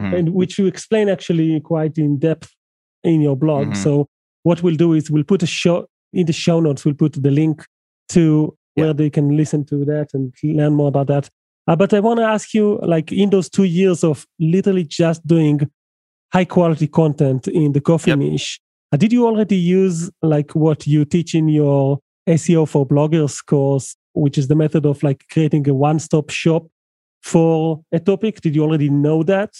mm-hmm. 0.00 0.14
and 0.14 0.34
which 0.34 0.56
you 0.56 0.66
explain 0.66 1.08
actually 1.08 1.60
quite 1.60 1.98
in 1.98 2.18
depth 2.18 2.54
in 3.02 3.20
your 3.20 3.36
blog. 3.36 3.66
Mm-hmm. 3.66 3.82
So 3.82 4.08
what 4.44 4.62
we'll 4.62 4.76
do 4.76 4.92
is 4.92 5.10
we'll 5.10 5.24
put 5.24 5.42
a 5.42 5.46
show 5.46 5.86
in 6.12 6.26
the 6.26 6.32
show 6.32 6.60
notes. 6.60 6.84
We'll 6.84 6.94
put 6.94 7.14
the 7.20 7.32
link 7.32 7.66
to 8.10 8.56
yeah. 8.76 8.84
where 8.84 8.94
they 8.94 9.10
can 9.10 9.36
listen 9.36 9.64
to 9.66 9.84
that 9.84 10.10
and 10.14 10.32
learn 10.44 10.74
more 10.74 10.88
about 10.88 11.08
that. 11.08 11.28
Uh, 11.66 11.74
but 11.74 11.92
I 11.92 11.98
want 12.00 12.20
to 12.20 12.24
ask 12.24 12.54
you, 12.54 12.78
like 12.82 13.10
in 13.10 13.30
those 13.30 13.50
two 13.50 13.64
years 13.64 14.04
of 14.04 14.26
literally 14.38 14.84
just 14.84 15.26
doing 15.26 15.68
high 16.32 16.44
quality 16.44 16.86
content 16.86 17.48
in 17.48 17.72
the 17.72 17.80
coffee 17.80 18.10
yep. 18.12 18.18
niche, 18.18 18.60
uh, 18.92 18.96
did 18.96 19.12
you 19.12 19.26
already 19.26 19.56
use 19.56 20.08
like 20.22 20.54
what 20.54 20.86
you 20.86 21.04
teach 21.04 21.34
in 21.34 21.48
your 21.48 21.98
SEO 22.28 22.68
for 22.68 22.86
bloggers 22.86 23.44
course, 23.44 23.96
which 24.12 24.38
is 24.38 24.46
the 24.46 24.54
method 24.54 24.86
of 24.86 25.02
like 25.02 25.24
creating 25.32 25.68
a 25.68 25.74
one 25.74 25.98
stop 25.98 26.30
shop 26.30 26.64
for 27.24 27.82
a 27.90 27.98
topic? 27.98 28.40
Did 28.40 28.54
you 28.54 28.62
already 28.62 28.90
know 28.90 29.22
that? 29.24 29.54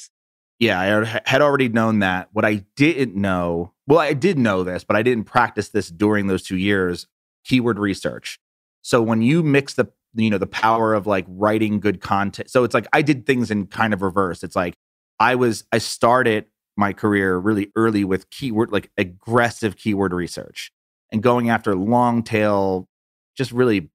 Yeah, 0.59 0.79
I 0.81 1.21
had 1.27 1.43
already 1.43 1.69
known 1.69 1.99
that. 1.99 2.29
What 2.33 2.45
I 2.45 2.65
didn't 2.77 3.17
know, 3.17 3.73
well, 3.87 3.99
I 3.99 4.13
did 4.13 4.39
know 4.39 4.63
this, 4.63 4.85
but 4.85 4.97
I 4.97 5.03
didn't 5.03 5.25
practice 5.25 5.71
this 5.71 5.89
during 5.89 6.27
those 6.27 6.43
two 6.43 6.57
years 6.57 7.07
keyword 7.45 7.79
research. 7.79 8.39
So 8.83 9.03
when 9.03 9.23
you 9.23 9.43
mix 9.43 9.75
the 9.75 9.89
you 10.17 10.31
know 10.31 10.39
the 10.39 10.47
power 10.47 10.95
of 10.95 11.09
like 11.09 11.25
writing 11.27 11.81
good 11.81 12.01
content 12.01 12.49
so 12.49 12.63
it's 12.63 12.73
like 12.73 12.87
i 12.93 13.03
did 13.03 13.27
things 13.27 13.51
in 13.51 13.67
kind 13.67 13.93
of 13.93 14.01
reverse 14.01 14.45
it's 14.45 14.55
like 14.55 14.75
I 15.21 15.35
was 15.37 15.65
I 15.73 15.79
started 15.79 16.47
my 16.77 16.93
career 16.93 17.37
really 17.37 17.71
early 17.77 18.05
with 18.05 18.31
keyword 18.31 18.73
like 18.73 18.91
aggressive 18.99 19.77
keyword 19.77 20.13
research 20.13 20.73
and 21.13 21.23
going 21.23 21.51
after 21.51 21.75
long 21.75 22.23
tail 22.23 22.89
just 23.37 23.53
really 23.53 23.91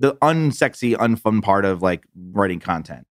the 0.00 0.14
unsexy 0.16 0.94
unfun 0.94 1.42
part 1.42 1.64
of 1.64 1.82
like 1.82 2.04
writing 2.32 2.60
content 2.60 3.06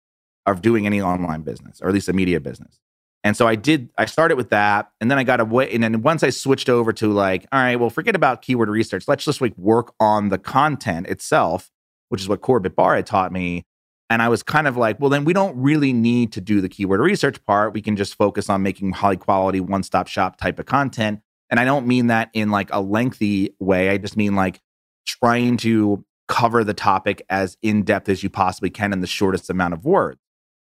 of 0.46 0.62
doing 0.62 0.86
any 0.86 1.02
online 1.02 1.42
business 1.42 1.82
or 1.82 1.88
at 1.88 1.94
least 1.94 2.10
a 2.10 2.14
media 2.14 2.40
business 2.40 2.80
and 3.24 3.36
so 3.36 3.48
i 3.48 3.56
did 3.56 3.90
i 3.98 4.06
started 4.06 4.38
with 4.38 4.50
that 4.50 4.92
and 5.02 5.12
then 5.12 5.18
i 5.18 5.24
got 5.24 5.40
away 5.40 5.70
and 5.72 5.84
then 5.84 6.02
once 6.02 6.24
i 6.24 6.30
switched 6.30 6.70
over 6.70 6.94
to 6.94 7.12
like 7.12 7.46
all 7.52 7.60
right 7.60 7.78
well 7.78 7.90
forget 7.90 8.16
about 8.16 8.42
keyword 8.42 8.70
research 8.70 9.08
let's 9.08 9.26
just 9.26 9.42
like 9.42 9.58
work 9.58 9.94
on 10.00 10.30
the 10.30 10.38
content 10.38 11.08
itself 11.08 11.72
which 12.10 12.22
is 12.22 12.30
what 12.30 12.42
corbett 12.42 12.76
barr 12.76 12.96
had 12.96 13.06
taught 13.06 13.32
me 13.32 13.66
and 14.10 14.22
I 14.22 14.30
was 14.30 14.42
kind 14.42 14.68
of 14.68 14.78
like, 14.78 15.00
well, 15.00 15.10
then 15.10 15.26
we 15.26 15.34
don't 15.34 15.56
really 15.58 15.92
need 15.92 16.32
to 16.34 16.42
do 16.42 16.62
the 16.62 16.70
keyword 16.70 17.02
research 17.02 17.44
part. 17.46 17.74
We 17.74 17.82
can 17.82 17.96
just 17.96 18.16
focus 18.16 18.50
on 18.50 18.64
making 18.64 18.94
high 18.94 19.18
quality, 19.18 19.60
one 19.60 19.84
stop 19.84 20.08
shop 20.08 20.38
type 20.38 20.60
of 20.60 20.66
content. 20.66 21.22
And 21.50 21.60
I 21.60 21.66
don't 21.66 21.88
mean 21.88 22.08
that 22.08 22.30
in 22.34 22.50
like 22.50 22.70
a 22.72 22.82
lengthy 22.82 23.56
way. 23.60 23.90
I 23.90 23.98
just 23.98 24.16
mean 24.16 24.36
like 24.36 24.62
trying 25.06 25.58
to 25.58 26.06
cover 26.28 26.64
the 26.64 26.74
topic 26.74 27.22
as 27.30 27.58
in 27.62 27.84
depth 27.84 28.10
as 28.10 28.24
you 28.24 28.30
possibly 28.30 28.70
can 28.70 28.94
in 28.94 29.02
the 29.02 29.08
shortest 29.08 29.50
amount 29.50 29.74
of 29.74 29.86
words. 29.86 30.20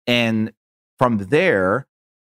And 0.07 0.51
from 0.97 1.17
there, 1.17 1.87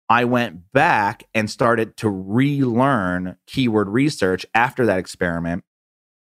I 0.09 0.25
went 0.25 0.71
back 0.71 1.23
and 1.33 1.49
started 1.49 1.97
to 1.97 2.09
relearn 2.09 3.37
keyword 3.47 3.89
research 3.89 4.45
after 4.53 4.85
that 4.85 4.99
experiment, 4.99 5.63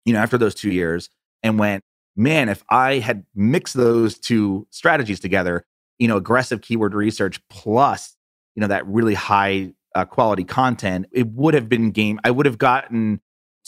you 0.06 0.14
know, 0.14 0.20
after 0.20 0.38
those 0.38 0.56
two 0.56 0.72
years, 0.72 1.10
and 1.44 1.60
went, 1.60 1.84
man, 2.16 2.50
if 2.50 2.64
I 2.70 3.00
had 3.00 3.26
mixed 3.36 3.76
those 3.76 4.18
two 4.18 4.68
strategies 4.72 5.20
together, 5.20 5.66
you 6.00 6.08
know, 6.08 6.18
aggressive 6.18 6.62
keyword 6.62 6.94
research 6.94 7.42
plus, 7.50 8.16
you 8.56 8.62
know, 8.62 8.68
that 8.68 8.88
really 8.88 9.14
high 9.14 9.74
uh, 9.96 10.06
quality 10.06 10.44
content, 10.44 11.08
it 11.12 11.28
would 11.28 11.54
have 11.54 11.68
been 11.68 11.92
game. 11.92 12.20
I 12.24 12.32
would 12.32 12.46
have 12.46 12.58
gotten 12.58 13.20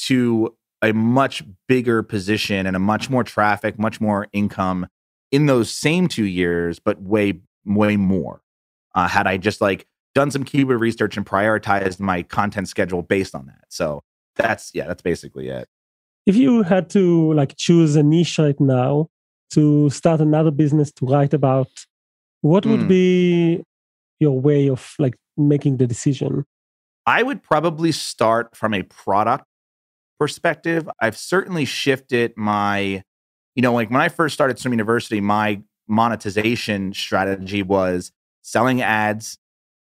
to 0.06 0.56
a 0.82 0.94
much 0.94 1.44
bigger 1.68 2.04
position 2.04 2.66
and 2.66 2.76
a 2.76 2.80
much 2.80 3.10
more 3.10 3.24
traffic, 3.24 3.78
much 3.78 4.00
more 4.00 4.28
income 4.32 4.88
in 5.32 5.46
those 5.46 5.72
same 5.72 6.08
two 6.08 6.26
years, 6.26 6.80
but 6.80 7.02
way, 7.02 7.40
way 7.66 7.98
more. 7.98 8.42
Uh, 8.96 9.08
had 9.08 9.28
I 9.28 9.38
just 9.38 9.62
like 9.62 9.86
done 10.16 10.32
some 10.32 10.44
keyword 10.44 10.80
research 10.80 11.18
and 11.18 11.26
prioritized 11.26 12.00
my 12.00 12.24
content 12.24 12.68
schedule 12.68 13.02
based 13.02 13.36
on 13.36 13.46
that. 13.48 13.66
So 13.70 14.02
that's, 14.36 14.72
yeah, 14.74 14.88
that's 14.88 15.02
basically 15.02 15.50
it 15.50 15.68
if 16.30 16.36
you 16.36 16.62
had 16.62 16.92
to 16.92 17.34
like 17.34 17.56
choose 17.58 17.96
a 17.96 18.04
niche 18.04 18.38
right 18.38 18.60
now 18.60 19.08
to 19.50 19.90
start 19.90 20.22
another 20.22 20.52
business 20.52 20.92
to 20.92 21.06
write 21.08 21.34
about 21.34 21.70
what 22.42 22.68
would 22.68 22.82
mm. 22.82 22.88
be 22.88 23.64
your 24.20 24.40
way 24.40 24.70
of 24.70 24.94
like 25.00 25.16
making 25.38 25.78
the 25.78 25.88
decision 25.88 26.46
i 27.08 27.24
would 27.24 27.42
probably 27.42 27.92
start 27.92 28.56
from 28.56 28.76
a 28.76 28.84
product 28.84 29.46
perspective 30.20 30.90
i've 31.00 31.18
certainly 31.18 31.66
shifted 31.66 32.34
my 32.36 33.04
you 33.56 33.62
know 33.62 33.74
like 33.74 33.90
when 33.90 34.02
i 34.02 34.10
first 34.10 34.34
started 34.34 34.60
swim 34.60 34.74
university 34.74 35.22
my 35.22 35.62
monetization 35.88 36.94
strategy 36.94 37.64
was 37.64 38.12
selling 38.42 38.82
ads 38.82 39.38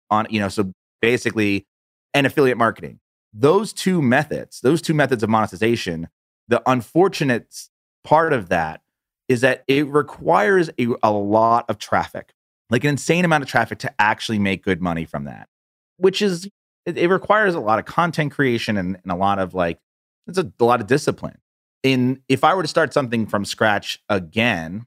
on 0.09 0.25
you 0.29 0.39
know 0.39 0.49
so 0.49 0.71
basically 1.01 1.65
and 2.13 2.27
affiliate 2.27 2.57
marketing. 2.57 2.99
Those 3.33 3.71
two 3.71 4.01
methods 4.01 4.59
those 4.61 4.81
two 4.81 4.93
methods 4.93 5.23
of 5.23 5.29
monetization 5.29 6.07
the 6.47 6.61
unfortunate 6.69 7.69
part 8.03 8.33
of 8.33 8.49
that 8.49 8.81
is 9.29 9.39
that 9.41 9.63
it 9.67 9.87
requires 9.87 10.69
a, 10.77 10.87
a 11.01 11.11
lot 11.11 11.63
of 11.69 11.77
traffic, 11.77 12.33
like 12.69 12.83
an 12.83 12.89
insane 12.89 13.23
amount 13.23 13.41
of 13.41 13.49
traffic 13.49 13.79
to 13.79 13.93
actually 13.99 14.37
make 14.37 14.61
good 14.61 14.81
money 14.81 15.05
from 15.05 15.23
that, 15.23 15.47
which 15.95 16.21
is, 16.21 16.49
it, 16.85 17.09
requires 17.09 17.55
a 17.55 17.59
lot 17.61 17.79
of 17.79 17.85
content 17.85 18.33
creation 18.33 18.75
and, 18.75 18.97
and 19.01 19.11
a 19.11 19.15
lot 19.15 19.39
of 19.39 19.53
like, 19.53 19.79
it's 20.27 20.37
a, 20.37 20.51
a 20.59 20.65
lot 20.65 20.81
of 20.81 20.87
discipline. 20.87 21.37
In 21.83 22.21
if 22.29 22.43
I 22.43 22.53
were 22.53 22.61
to 22.61 22.67
start 22.67 22.93
something 22.93 23.25
from 23.25 23.45
scratch 23.45 23.99
again, 24.07 24.85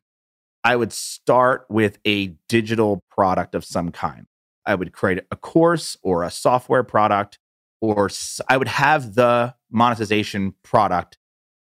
I 0.62 0.76
would 0.76 0.92
start 0.92 1.66
with 1.68 1.98
a 2.06 2.28
digital 2.48 3.02
product 3.10 3.54
of 3.54 3.64
some 3.64 3.90
kind. 3.90 4.26
I 4.64 4.74
would 4.74 4.92
create 4.92 5.24
a 5.30 5.36
course 5.36 5.96
or 6.02 6.22
a 6.22 6.30
software 6.30 6.82
product, 6.82 7.38
or 7.80 8.08
I 8.48 8.56
would 8.56 8.68
have 8.68 9.14
the 9.14 9.54
monetization 9.70 10.54
product 10.62 11.18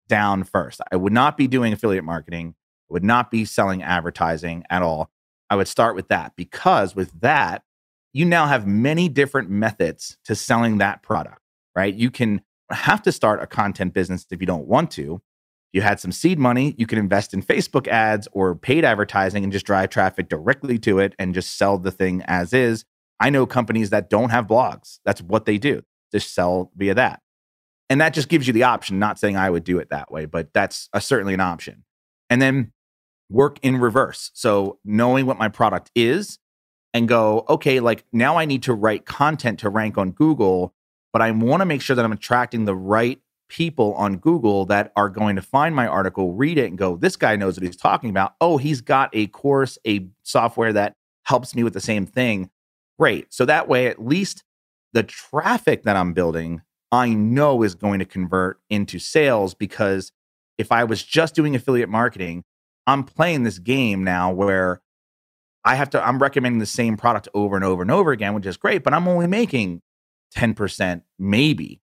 down 0.07 0.43
first. 0.43 0.79
I 0.91 0.95
would 0.95 1.11
not 1.11 1.35
be 1.35 1.47
doing 1.47 1.73
affiliate 1.73 2.03
marketing, 2.03 2.55
I 2.89 2.93
would 2.93 3.03
not 3.03 3.31
be 3.31 3.45
selling 3.45 3.83
advertising 3.83 4.63
at 4.69 4.81
all. 4.81 5.09
I 5.49 5.55
would 5.55 5.67
start 5.67 5.95
with 5.95 6.07
that 6.07 6.35
because 6.35 6.95
with 6.95 7.19
that, 7.21 7.63
you 8.13 8.25
now 8.25 8.47
have 8.47 8.65
many 8.65 9.09
different 9.09 9.49
methods 9.49 10.17
to 10.23 10.35
selling 10.35 10.77
that 10.77 11.03
product, 11.03 11.41
right? 11.75 11.93
You 11.93 12.09
can 12.09 12.41
have 12.71 13.01
to 13.03 13.11
start 13.11 13.41
a 13.41 13.47
content 13.47 13.93
business 13.93 14.25
if 14.31 14.41
you 14.41 14.47
don't 14.47 14.67
want 14.67 14.91
to. 14.91 15.21
You 15.73 15.81
had 15.81 15.99
some 15.99 16.11
seed 16.11 16.39
money, 16.39 16.73
you 16.77 16.87
can 16.87 16.97
invest 16.97 17.33
in 17.33 17.41
Facebook 17.41 17.87
ads 17.87 18.27
or 18.31 18.55
paid 18.55 18.85
advertising 18.85 19.43
and 19.43 19.51
just 19.51 19.65
drive 19.65 19.89
traffic 19.89 20.29
directly 20.29 20.77
to 20.79 20.99
it 20.99 21.13
and 21.19 21.33
just 21.33 21.57
sell 21.57 21.77
the 21.77 21.91
thing 21.91 22.23
as 22.27 22.53
is. 22.53 22.85
I 23.19 23.29
know 23.29 23.45
companies 23.45 23.89
that 23.89 24.09
don't 24.09 24.29
have 24.29 24.47
blogs. 24.47 24.99
That's 25.03 25.21
what 25.21 25.45
they 25.45 25.57
do. 25.57 25.83
Just 26.13 26.33
sell 26.33 26.71
via 26.75 26.93
that. 26.93 27.21
And 27.89 28.01
that 28.01 28.13
just 28.13 28.29
gives 28.29 28.47
you 28.47 28.53
the 28.53 28.63
option, 28.63 28.99
not 28.99 29.19
saying 29.19 29.37
I 29.37 29.49
would 29.49 29.63
do 29.63 29.77
it 29.79 29.89
that 29.89 30.11
way, 30.11 30.25
but 30.25 30.53
that's 30.53 30.89
a, 30.93 31.01
certainly 31.01 31.33
an 31.33 31.39
option. 31.39 31.83
And 32.29 32.41
then 32.41 32.71
work 33.29 33.59
in 33.61 33.77
reverse. 33.77 34.31
So 34.33 34.79
knowing 34.85 35.25
what 35.25 35.37
my 35.37 35.49
product 35.49 35.91
is 35.95 36.39
and 36.93 37.07
go, 37.07 37.45
okay, 37.49 37.79
like 37.79 38.05
now 38.13 38.37
I 38.37 38.45
need 38.45 38.63
to 38.63 38.73
write 38.73 39.05
content 39.05 39.59
to 39.59 39.69
rank 39.69 39.97
on 39.97 40.11
Google, 40.11 40.73
but 41.15 41.21
I 41.21 41.31
want 41.31 41.61
to 41.61 41.65
make 41.65 41.81
sure 41.81 41.95
that 41.95 42.03
I'm 42.03 42.11
attracting 42.11 42.65
the 42.65 42.75
right 42.75 43.21
people 43.47 43.93
on 43.93 44.17
Google 44.17 44.65
that 44.65 44.91
are 44.97 45.07
going 45.07 45.37
to 45.37 45.41
find 45.41 45.73
my 45.73 45.87
article, 45.87 46.33
read 46.33 46.57
it, 46.57 46.65
and 46.65 46.77
go, 46.77 46.97
this 46.97 47.15
guy 47.15 47.37
knows 47.37 47.55
what 47.55 47.63
he's 47.63 47.77
talking 47.77 48.09
about. 48.09 48.33
Oh, 48.41 48.57
he's 48.57 48.81
got 48.81 49.11
a 49.13 49.27
course, 49.27 49.77
a 49.87 50.09
software 50.23 50.73
that 50.73 50.91
helps 51.23 51.55
me 51.55 51.63
with 51.63 51.71
the 51.71 51.79
same 51.79 52.05
thing. 52.05 52.49
Great. 52.99 53.33
So 53.33 53.45
that 53.45 53.69
way, 53.69 53.87
at 53.87 54.05
least 54.05 54.43
the 54.91 55.03
traffic 55.03 55.83
that 55.83 55.95
I'm 55.95 56.11
building 56.11 56.63
I 56.91 57.13
know 57.13 57.63
is 57.63 57.75
going 57.75 57.99
to 57.99 58.05
convert 58.05 58.59
into 58.69 58.99
sales 58.99 59.53
because 59.53 60.11
if 60.57 60.69
I 60.69 60.83
was 60.83 61.01
just 61.01 61.33
doing 61.33 61.55
affiliate 61.55 61.87
marketing, 61.87 62.43
I'm 62.87 63.05
playing 63.05 63.43
this 63.43 63.59
game 63.59 64.03
now 64.03 64.33
where 64.33 64.81
I 65.63 65.75
have 65.75 65.91
to, 65.91 66.05
I'm 66.05 66.19
recommending 66.19 66.59
the 66.59 66.65
same 66.65 66.97
product 66.97 67.29
over 67.33 67.55
and 67.55 67.63
over 67.63 67.81
and 67.81 67.89
over 67.89 68.11
again, 68.11 68.33
which 68.33 68.45
is 68.45 68.57
great, 68.57 68.83
but 68.83 68.93
I'm 68.93 69.07
only 69.07 69.27
making 69.27 69.81
10% 70.35 71.01
maybe 71.17 71.81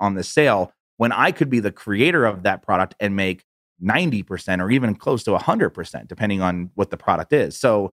on 0.00 0.14
the 0.14 0.22
sale 0.22 0.72
when 0.96 1.12
I 1.12 1.32
could 1.32 1.50
be 1.50 1.60
the 1.60 1.72
creator 1.72 2.24
of 2.24 2.44
that 2.44 2.62
product 2.62 2.94
and 3.00 3.16
make 3.16 3.44
90% 3.82 4.62
or 4.62 4.70
even 4.70 4.94
close 4.94 5.24
to 5.24 5.32
100%, 5.32 6.08
depending 6.08 6.40
on 6.40 6.70
what 6.74 6.90
the 6.90 6.96
product 6.96 7.32
is. 7.32 7.58
So 7.58 7.90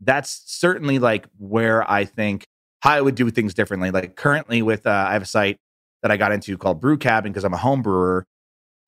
that's 0.00 0.42
certainly 0.46 0.98
like 0.98 1.26
where 1.38 1.88
I 1.90 2.04
think 2.04 2.44
how 2.80 2.92
I 2.92 3.00
would 3.00 3.14
do 3.14 3.30
things 3.30 3.54
differently. 3.54 3.90
Like 3.90 4.16
currently 4.16 4.60
with, 4.60 4.86
uh, 4.86 5.06
I 5.08 5.12
have 5.12 5.22
a 5.22 5.26
site 5.26 5.56
that 6.02 6.10
I 6.10 6.16
got 6.16 6.32
into 6.32 6.58
called 6.58 6.80
Brew 6.80 6.98
Cabin 6.98 7.32
because 7.32 7.44
I'm 7.44 7.54
a 7.54 7.58
home 7.58 7.80
brewer. 7.80 8.26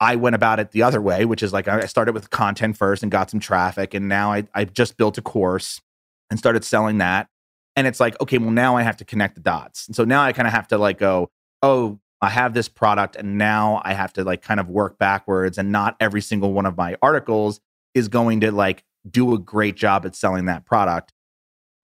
I 0.01 0.17
went 0.17 0.35
about 0.35 0.59
it 0.59 0.73
the 0.73 0.83
other 0.83 1.01
way, 1.01 1.25
which 1.25 1.43
is 1.43 1.53
like 1.53 1.69
I 1.69 1.87
started 1.87 2.13
with 2.13 2.31
content 2.31 2.77
first 2.77 3.03
and 3.03 3.13
got 3.13 3.31
some 3.31 3.41
traffic. 3.41 3.95
And 3.95 4.09
now 4.09 4.33
I, 4.33 4.45
I 4.53 4.65
just 4.65 4.97
built 4.97 5.17
a 5.17 5.23
course 5.23 5.81
and 6.29 6.39
started 6.39 6.65
selling 6.65 6.99
that. 6.99 7.29
And 7.77 7.87
it's 7.87 8.01
like, 8.01 8.21
okay, 8.21 8.39
well, 8.39 8.51
now 8.51 8.77
I 8.77 8.83
have 8.83 8.97
to 8.99 9.05
connect 9.05 9.35
the 9.35 9.41
dots. 9.41 9.87
And 9.87 9.97
so 9.97 10.05
now 10.05 10.23
I 10.23 10.33
kind 10.33 10.47
of 10.47 10.55
have 10.55 10.69
to 10.69 10.79
like 10.79 10.99
go, 10.99 11.31
oh, 11.63 11.99
I 12.21 12.31
have 12.31 12.55
this 12.55 12.69
product 12.69 13.17
and 13.17 13.37
now 13.37 13.83
I 13.85 13.95
have 13.95 14.13
to 14.15 14.25
like 14.25 14.43
kind 14.43 14.61
of 14.61 14.69
work 14.69 14.99
backwards. 14.99 15.59
And 15.59 15.73
not 15.73 15.97
every 16.01 16.21
single 16.21 16.53
one 16.53 16.67
of 16.67 16.77
my 16.77 16.97
articles 17.03 17.61
is 17.95 18.09
going 18.09 18.41
to 18.41 18.53
like 18.53 18.85
do 19.09 19.35
a 19.35 19.39
great 19.39 19.77
job 19.77 20.07
at 20.07 20.15
selling 20.15 20.47
that 20.47 20.65
product 20.65 21.13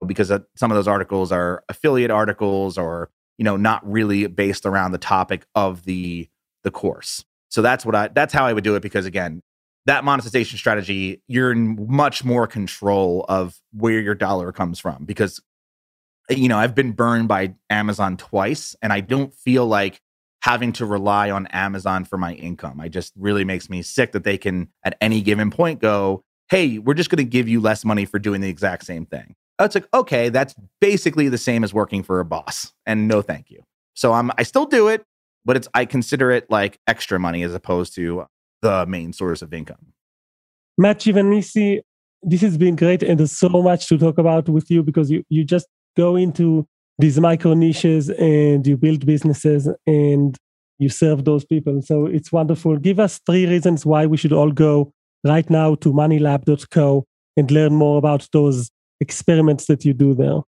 because 0.05 0.31
some 0.55 0.71
of 0.71 0.75
those 0.75 0.87
articles 0.87 1.31
are 1.31 1.63
affiliate 1.69 2.09
articles 2.09 2.77
or 2.77 3.11
you 3.41 3.43
know, 3.43 3.57
not 3.57 3.81
really 3.89 4.27
based 4.27 4.67
around 4.67 4.91
the 4.91 4.99
topic 4.99 5.47
of 5.55 5.83
the 5.85 6.29
the 6.63 6.69
course. 6.69 7.25
So 7.49 7.63
that's 7.63 7.83
what 7.83 7.95
I 7.95 8.07
that's 8.09 8.31
how 8.33 8.45
I 8.45 8.53
would 8.53 8.63
do 8.63 8.75
it 8.75 8.81
because 8.81 9.07
again, 9.07 9.41
that 9.87 10.03
monetization 10.03 10.59
strategy, 10.59 11.23
you're 11.27 11.51
in 11.51 11.87
much 11.89 12.23
more 12.23 12.45
control 12.45 13.25
of 13.27 13.59
where 13.73 13.99
your 13.99 14.13
dollar 14.13 14.51
comes 14.51 14.79
from 14.79 15.05
because 15.05 15.41
Uh, 16.31 16.35
you 16.35 16.47
know, 16.47 16.57
I've 16.57 16.75
been 16.75 16.93
burned 16.93 17.27
by 17.27 17.55
Amazon 17.69 18.17
twice 18.17 18.75
and 18.81 18.93
I 18.93 19.01
don't 19.01 19.33
feel 19.33 19.65
like 19.65 19.99
having 20.43 20.71
to 20.73 20.85
rely 20.85 21.29
on 21.29 21.47
Amazon 21.47 22.05
for 22.05 22.17
my 22.17 22.33
income. 22.33 22.79
I 22.79 22.87
just 22.87 23.13
really 23.15 23.43
makes 23.43 23.69
me 23.69 23.81
sick 23.81 24.13
that 24.13 24.23
they 24.23 24.37
can 24.37 24.69
at 24.83 24.97
any 25.01 25.21
given 25.21 25.51
point 25.51 25.79
go, 25.81 26.23
"Hey, 26.49 26.79
we're 26.79 26.95
just 26.95 27.09
going 27.09 27.17
to 27.17 27.29
give 27.29 27.47
you 27.47 27.59
less 27.59 27.85
money 27.85 28.05
for 28.05 28.19
doing 28.19 28.41
the 28.41 28.49
exact 28.49 28.85
same 28.85 29.05
thing." 29.05 29.35
it's 29.65 29.75
like 29.75 29.87
okay 29.93 30.29
that's 30.29 30.55
basically 30.79 31.29
the 31.29 31.37
same 31.37 31.63
as 31.63 31.73
working 31.73 32.03
for 32.03 32.19
a 32.19 32.25
boss 32.25 32.73
and 32.85 33.07
no 33.07 33.21
thank 33.21 33.49
you 33.49 33.61
so 33.93 34.13
i'm 34.13 34.31
i 34.37 34.43
still 34.43 34.65
do 34.65 34.87
it 34.87 35.03
but 35.45 35.55
it's 35.55 35.67
i 35.73 35.85
consider 35.85 36.31
it 36.31 36.49
like 36.49 36.79
extra 36.87 37.19
money 37.19 37.43
as 37.43 37.53
opposed 37.53 37.93
to 37.95 38.25
the 38.61 38.85
main 38.85 39.13
source 39.13 39.41
of 39.41 39.53
income 39.53 39.93
matt 40.77 40.99
giovanisci 40.99 41.81
this 42.23 42.41
has 42.41 42.57
been 42.57 42.75
great 42.75 43.01
and 43.03 43.19
there's 43.19 43.31
so 43.31 43.49
much 43.49 43.87
to 43.87 43.97
talk 43.97 44.17
about 44.17 44.47
with 44.49 44.69
you 44.69 44.83
because 44.83 45.09
you 45.09 45.23
you 45.29 45.43
just 45.43 45.67
go 45.95 46.15
into 46.15 46.67
these 46.99 47.19
micro 47.19 47.53
niches 47.53 48.09
and 48.09 48.65
you 48.65 48.77
build 48.77 49.05
businesses 49.05 49.67
and 49.87 50.37
you 50.79 50.89
serve 50.89 51.25
those 51.25 51.45
people. 51.45 51.81
So 51.81 52.05
it's 52.05 52.31
wonderful. 52.31 52.77
Give 52.77 52.99
us 52.99 53.19
three 53.25 53.47
reasons 53.47 53.85
why 53.85 54.05
we 54.05 54.17
should 54.17 54.33
all 54.33 54.51
go 54.51 54.91
right 55.23 55.47
now 55.49 55.75
to 55.75 55.93
moneylab.co 55.93 57.05
and 57.37 57.51
learn 57.51 57.75
more 57.75 57.97
about 57.97 58.27
those 58.33 58.69
experiments 58.99 59.65
that 59.65 59.85
you 59.85 59.93
do 59.93 60.13
there. 60.13 60.41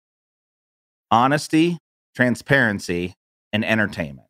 Honesty, 1.10 1.78
transparency, 2.16 3.14
and 3.52 3.66
entertainment. 3.66 4.28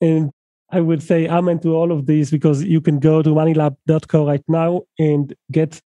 And 0.00 0.30
I 0.70 0.80
would 0.80 1.02
say 1.02 1.26
amen 1.26 1.60
to 1.60 1.74
all 1.74 1.90
of 1.92 2.06
these 2.06 2.30
because 2.30 2.62
you 2.62 2.80
can 2.80 2.98
go 2.98 3.22
to 3.22 3.30
moneylab.co 3.30 4.26
right 4.26 4.44
now 4.48 4.82
and 4.98 5.34
get 5.50 5.80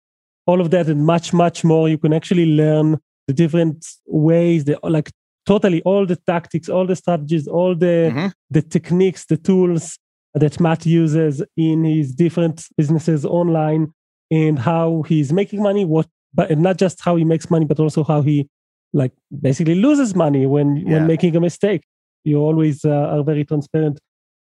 all 0.45 0.60
of 0.60 0.71
that 0.71 0.88
and 0.88 1.06
much, 1.06 1.32
much 1.34 1.63
more. 1.63 1.88
You 1.88 1.97
can 1.97 2.13
actually 2.13 2.47
learn 2.47 2.99
the 3.27 3.33
different 3.33 3.86
ways, 4.05 4.65
the 4.65 4.79
like 4.83 5.12
totally 5.45 5.81
all 5.83 6.05
the 6.05 6.15
tactics, 6.15 6.69
all 6.69 6.86
the 6.86 6.95
strategies, 6.95 7.47
all 7.47 7.75
the 7.75 8.12
mm-hmm. 8.12 8.27
the 8.49 8.62
techniques, 8.62 9.25
the 9.25 9.38
tools 9.38 9.97
that 10.33 10.59
Matt 10.59 10.86
uses 10.86 11.43
in 11.55 11.83
his 11.83 12.13
different 12.13 12.65
businesses 12.77 13.25
online 13.25 13.93
and 14.31 14.57
how 14.57 15.03
he's 15.03 15.31
making 15.31 15.62
money, 15.62 15.86
what 15.86 16.07
but 16.33 16.57
not 16.57 16.77
just 16.77 17.01
how 17.01 17.15
he 17.15 17.23
makes 17.23 17.51
money, 17.51 17.65
but 17.65 17.79
also 17.79 18.03
how 18.03 18.21
he 18.21 18.47
like 18.93 19.12
basically 19.41 19.75
loses 19.75 20.15
money 20.15 20.45
when 20.45 20.77
yeah. 20.77 20.93
when 20.93 21.07
making 21.07 21.36
a 21.36 21.39
mistake. 21.39 21.83
You 22.23 22.38
always 22.38 22.86
uh, 22.86 22.89
are 22.89 23.23
very 23.23 23.43
transparent. 23.45 23.99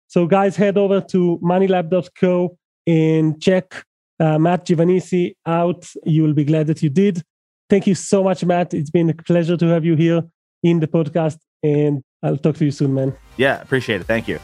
So 0.08 0.28
guys, 0.28 0.56
head 0.58 0.78
over 0.78 1.00
to 1.00 1.40
moneylab.co 1.42 2.58
and 2.86 3.42
check 3.42 3.86
uh, 4.20 4.38
Matt 4.38 4.66
Giovanisci 4.66 5.36
out. 5.46 5.88
You 6.04 6.24
will 6.24 6.34
be 6.34 6.44
glad 6.44 6.68
that 6.68 6.84
you 6.84 6.90
did. 6.90 7.24
Thank 7.72 7.88
you 7.88 7.96
so 7.96 8.22
much, 8.22 8.44
Matt. 8.44 8.74
It's 8.74 8.90
been 8.90 9.10
a 9.10 9.14
pleasure 9.14 9.56
to 9.56 9.66
have 9.68 9.86
you 9.86 9.96
here 9.96 10.24
in 10.62 10.82
the 10.82 10.88
podcast. 10.88 11.38
And 11.64 12.04
I'll 12.22 12.36
talk 12.36 12.58
to 12.58 12.66
you 12.66 12.72
soon, 12.72 12.94
man. 12.94 13.16
Yeah, 13.38 13.62
appreciate 13.62 14.02
it. 14.02 14.08
Thank 14.08 14.28
you. 14.28 14.40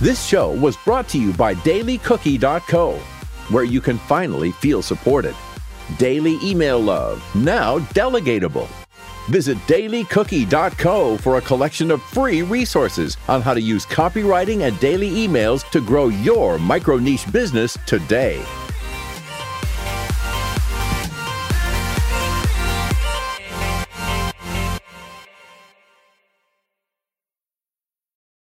This 0.00 0.26
show 0.26 0.50
was 0.50 0.76
brought 0.78 1.08
to 1.10 1.20
you 1.20 1.32
by 1.34 1.54
dailycookie.co, 1.54 2.94
where 3.50 3.62
you 3.62 3.80
can 3.80 3.96
finally 3.96 4.50
feel 4.50 4.82
supported. 4.82 5.36
Daily 5.98 6.36
email 6.42 6.80
love, 6.80 7.22
now 7.36 7.78
delegatable. 7.94 8.68
Visit 9.28 9.58
dailycookie.co 9.68 11.16
for 11.18 11.36
a 11.36 11.42
collection 11.42 11.92
of 11.92 12.02
free 12.02 12.42
resources 12.42 13.16
on 13.28 13.40
how 13.40 13.54
to 13.54 13.60
use 13.60 13.86
copywriting 13.86 14.62
and 14.62 14.80
daily 14.80 15.10
emails 15.10 15.62
to 15.70 15.80
grow 15.80 16.08
your 16.08 16.58
micro 16.58 16.96
niche 16.96 17.30
business 17.30 17.78
today. 17.86 18.44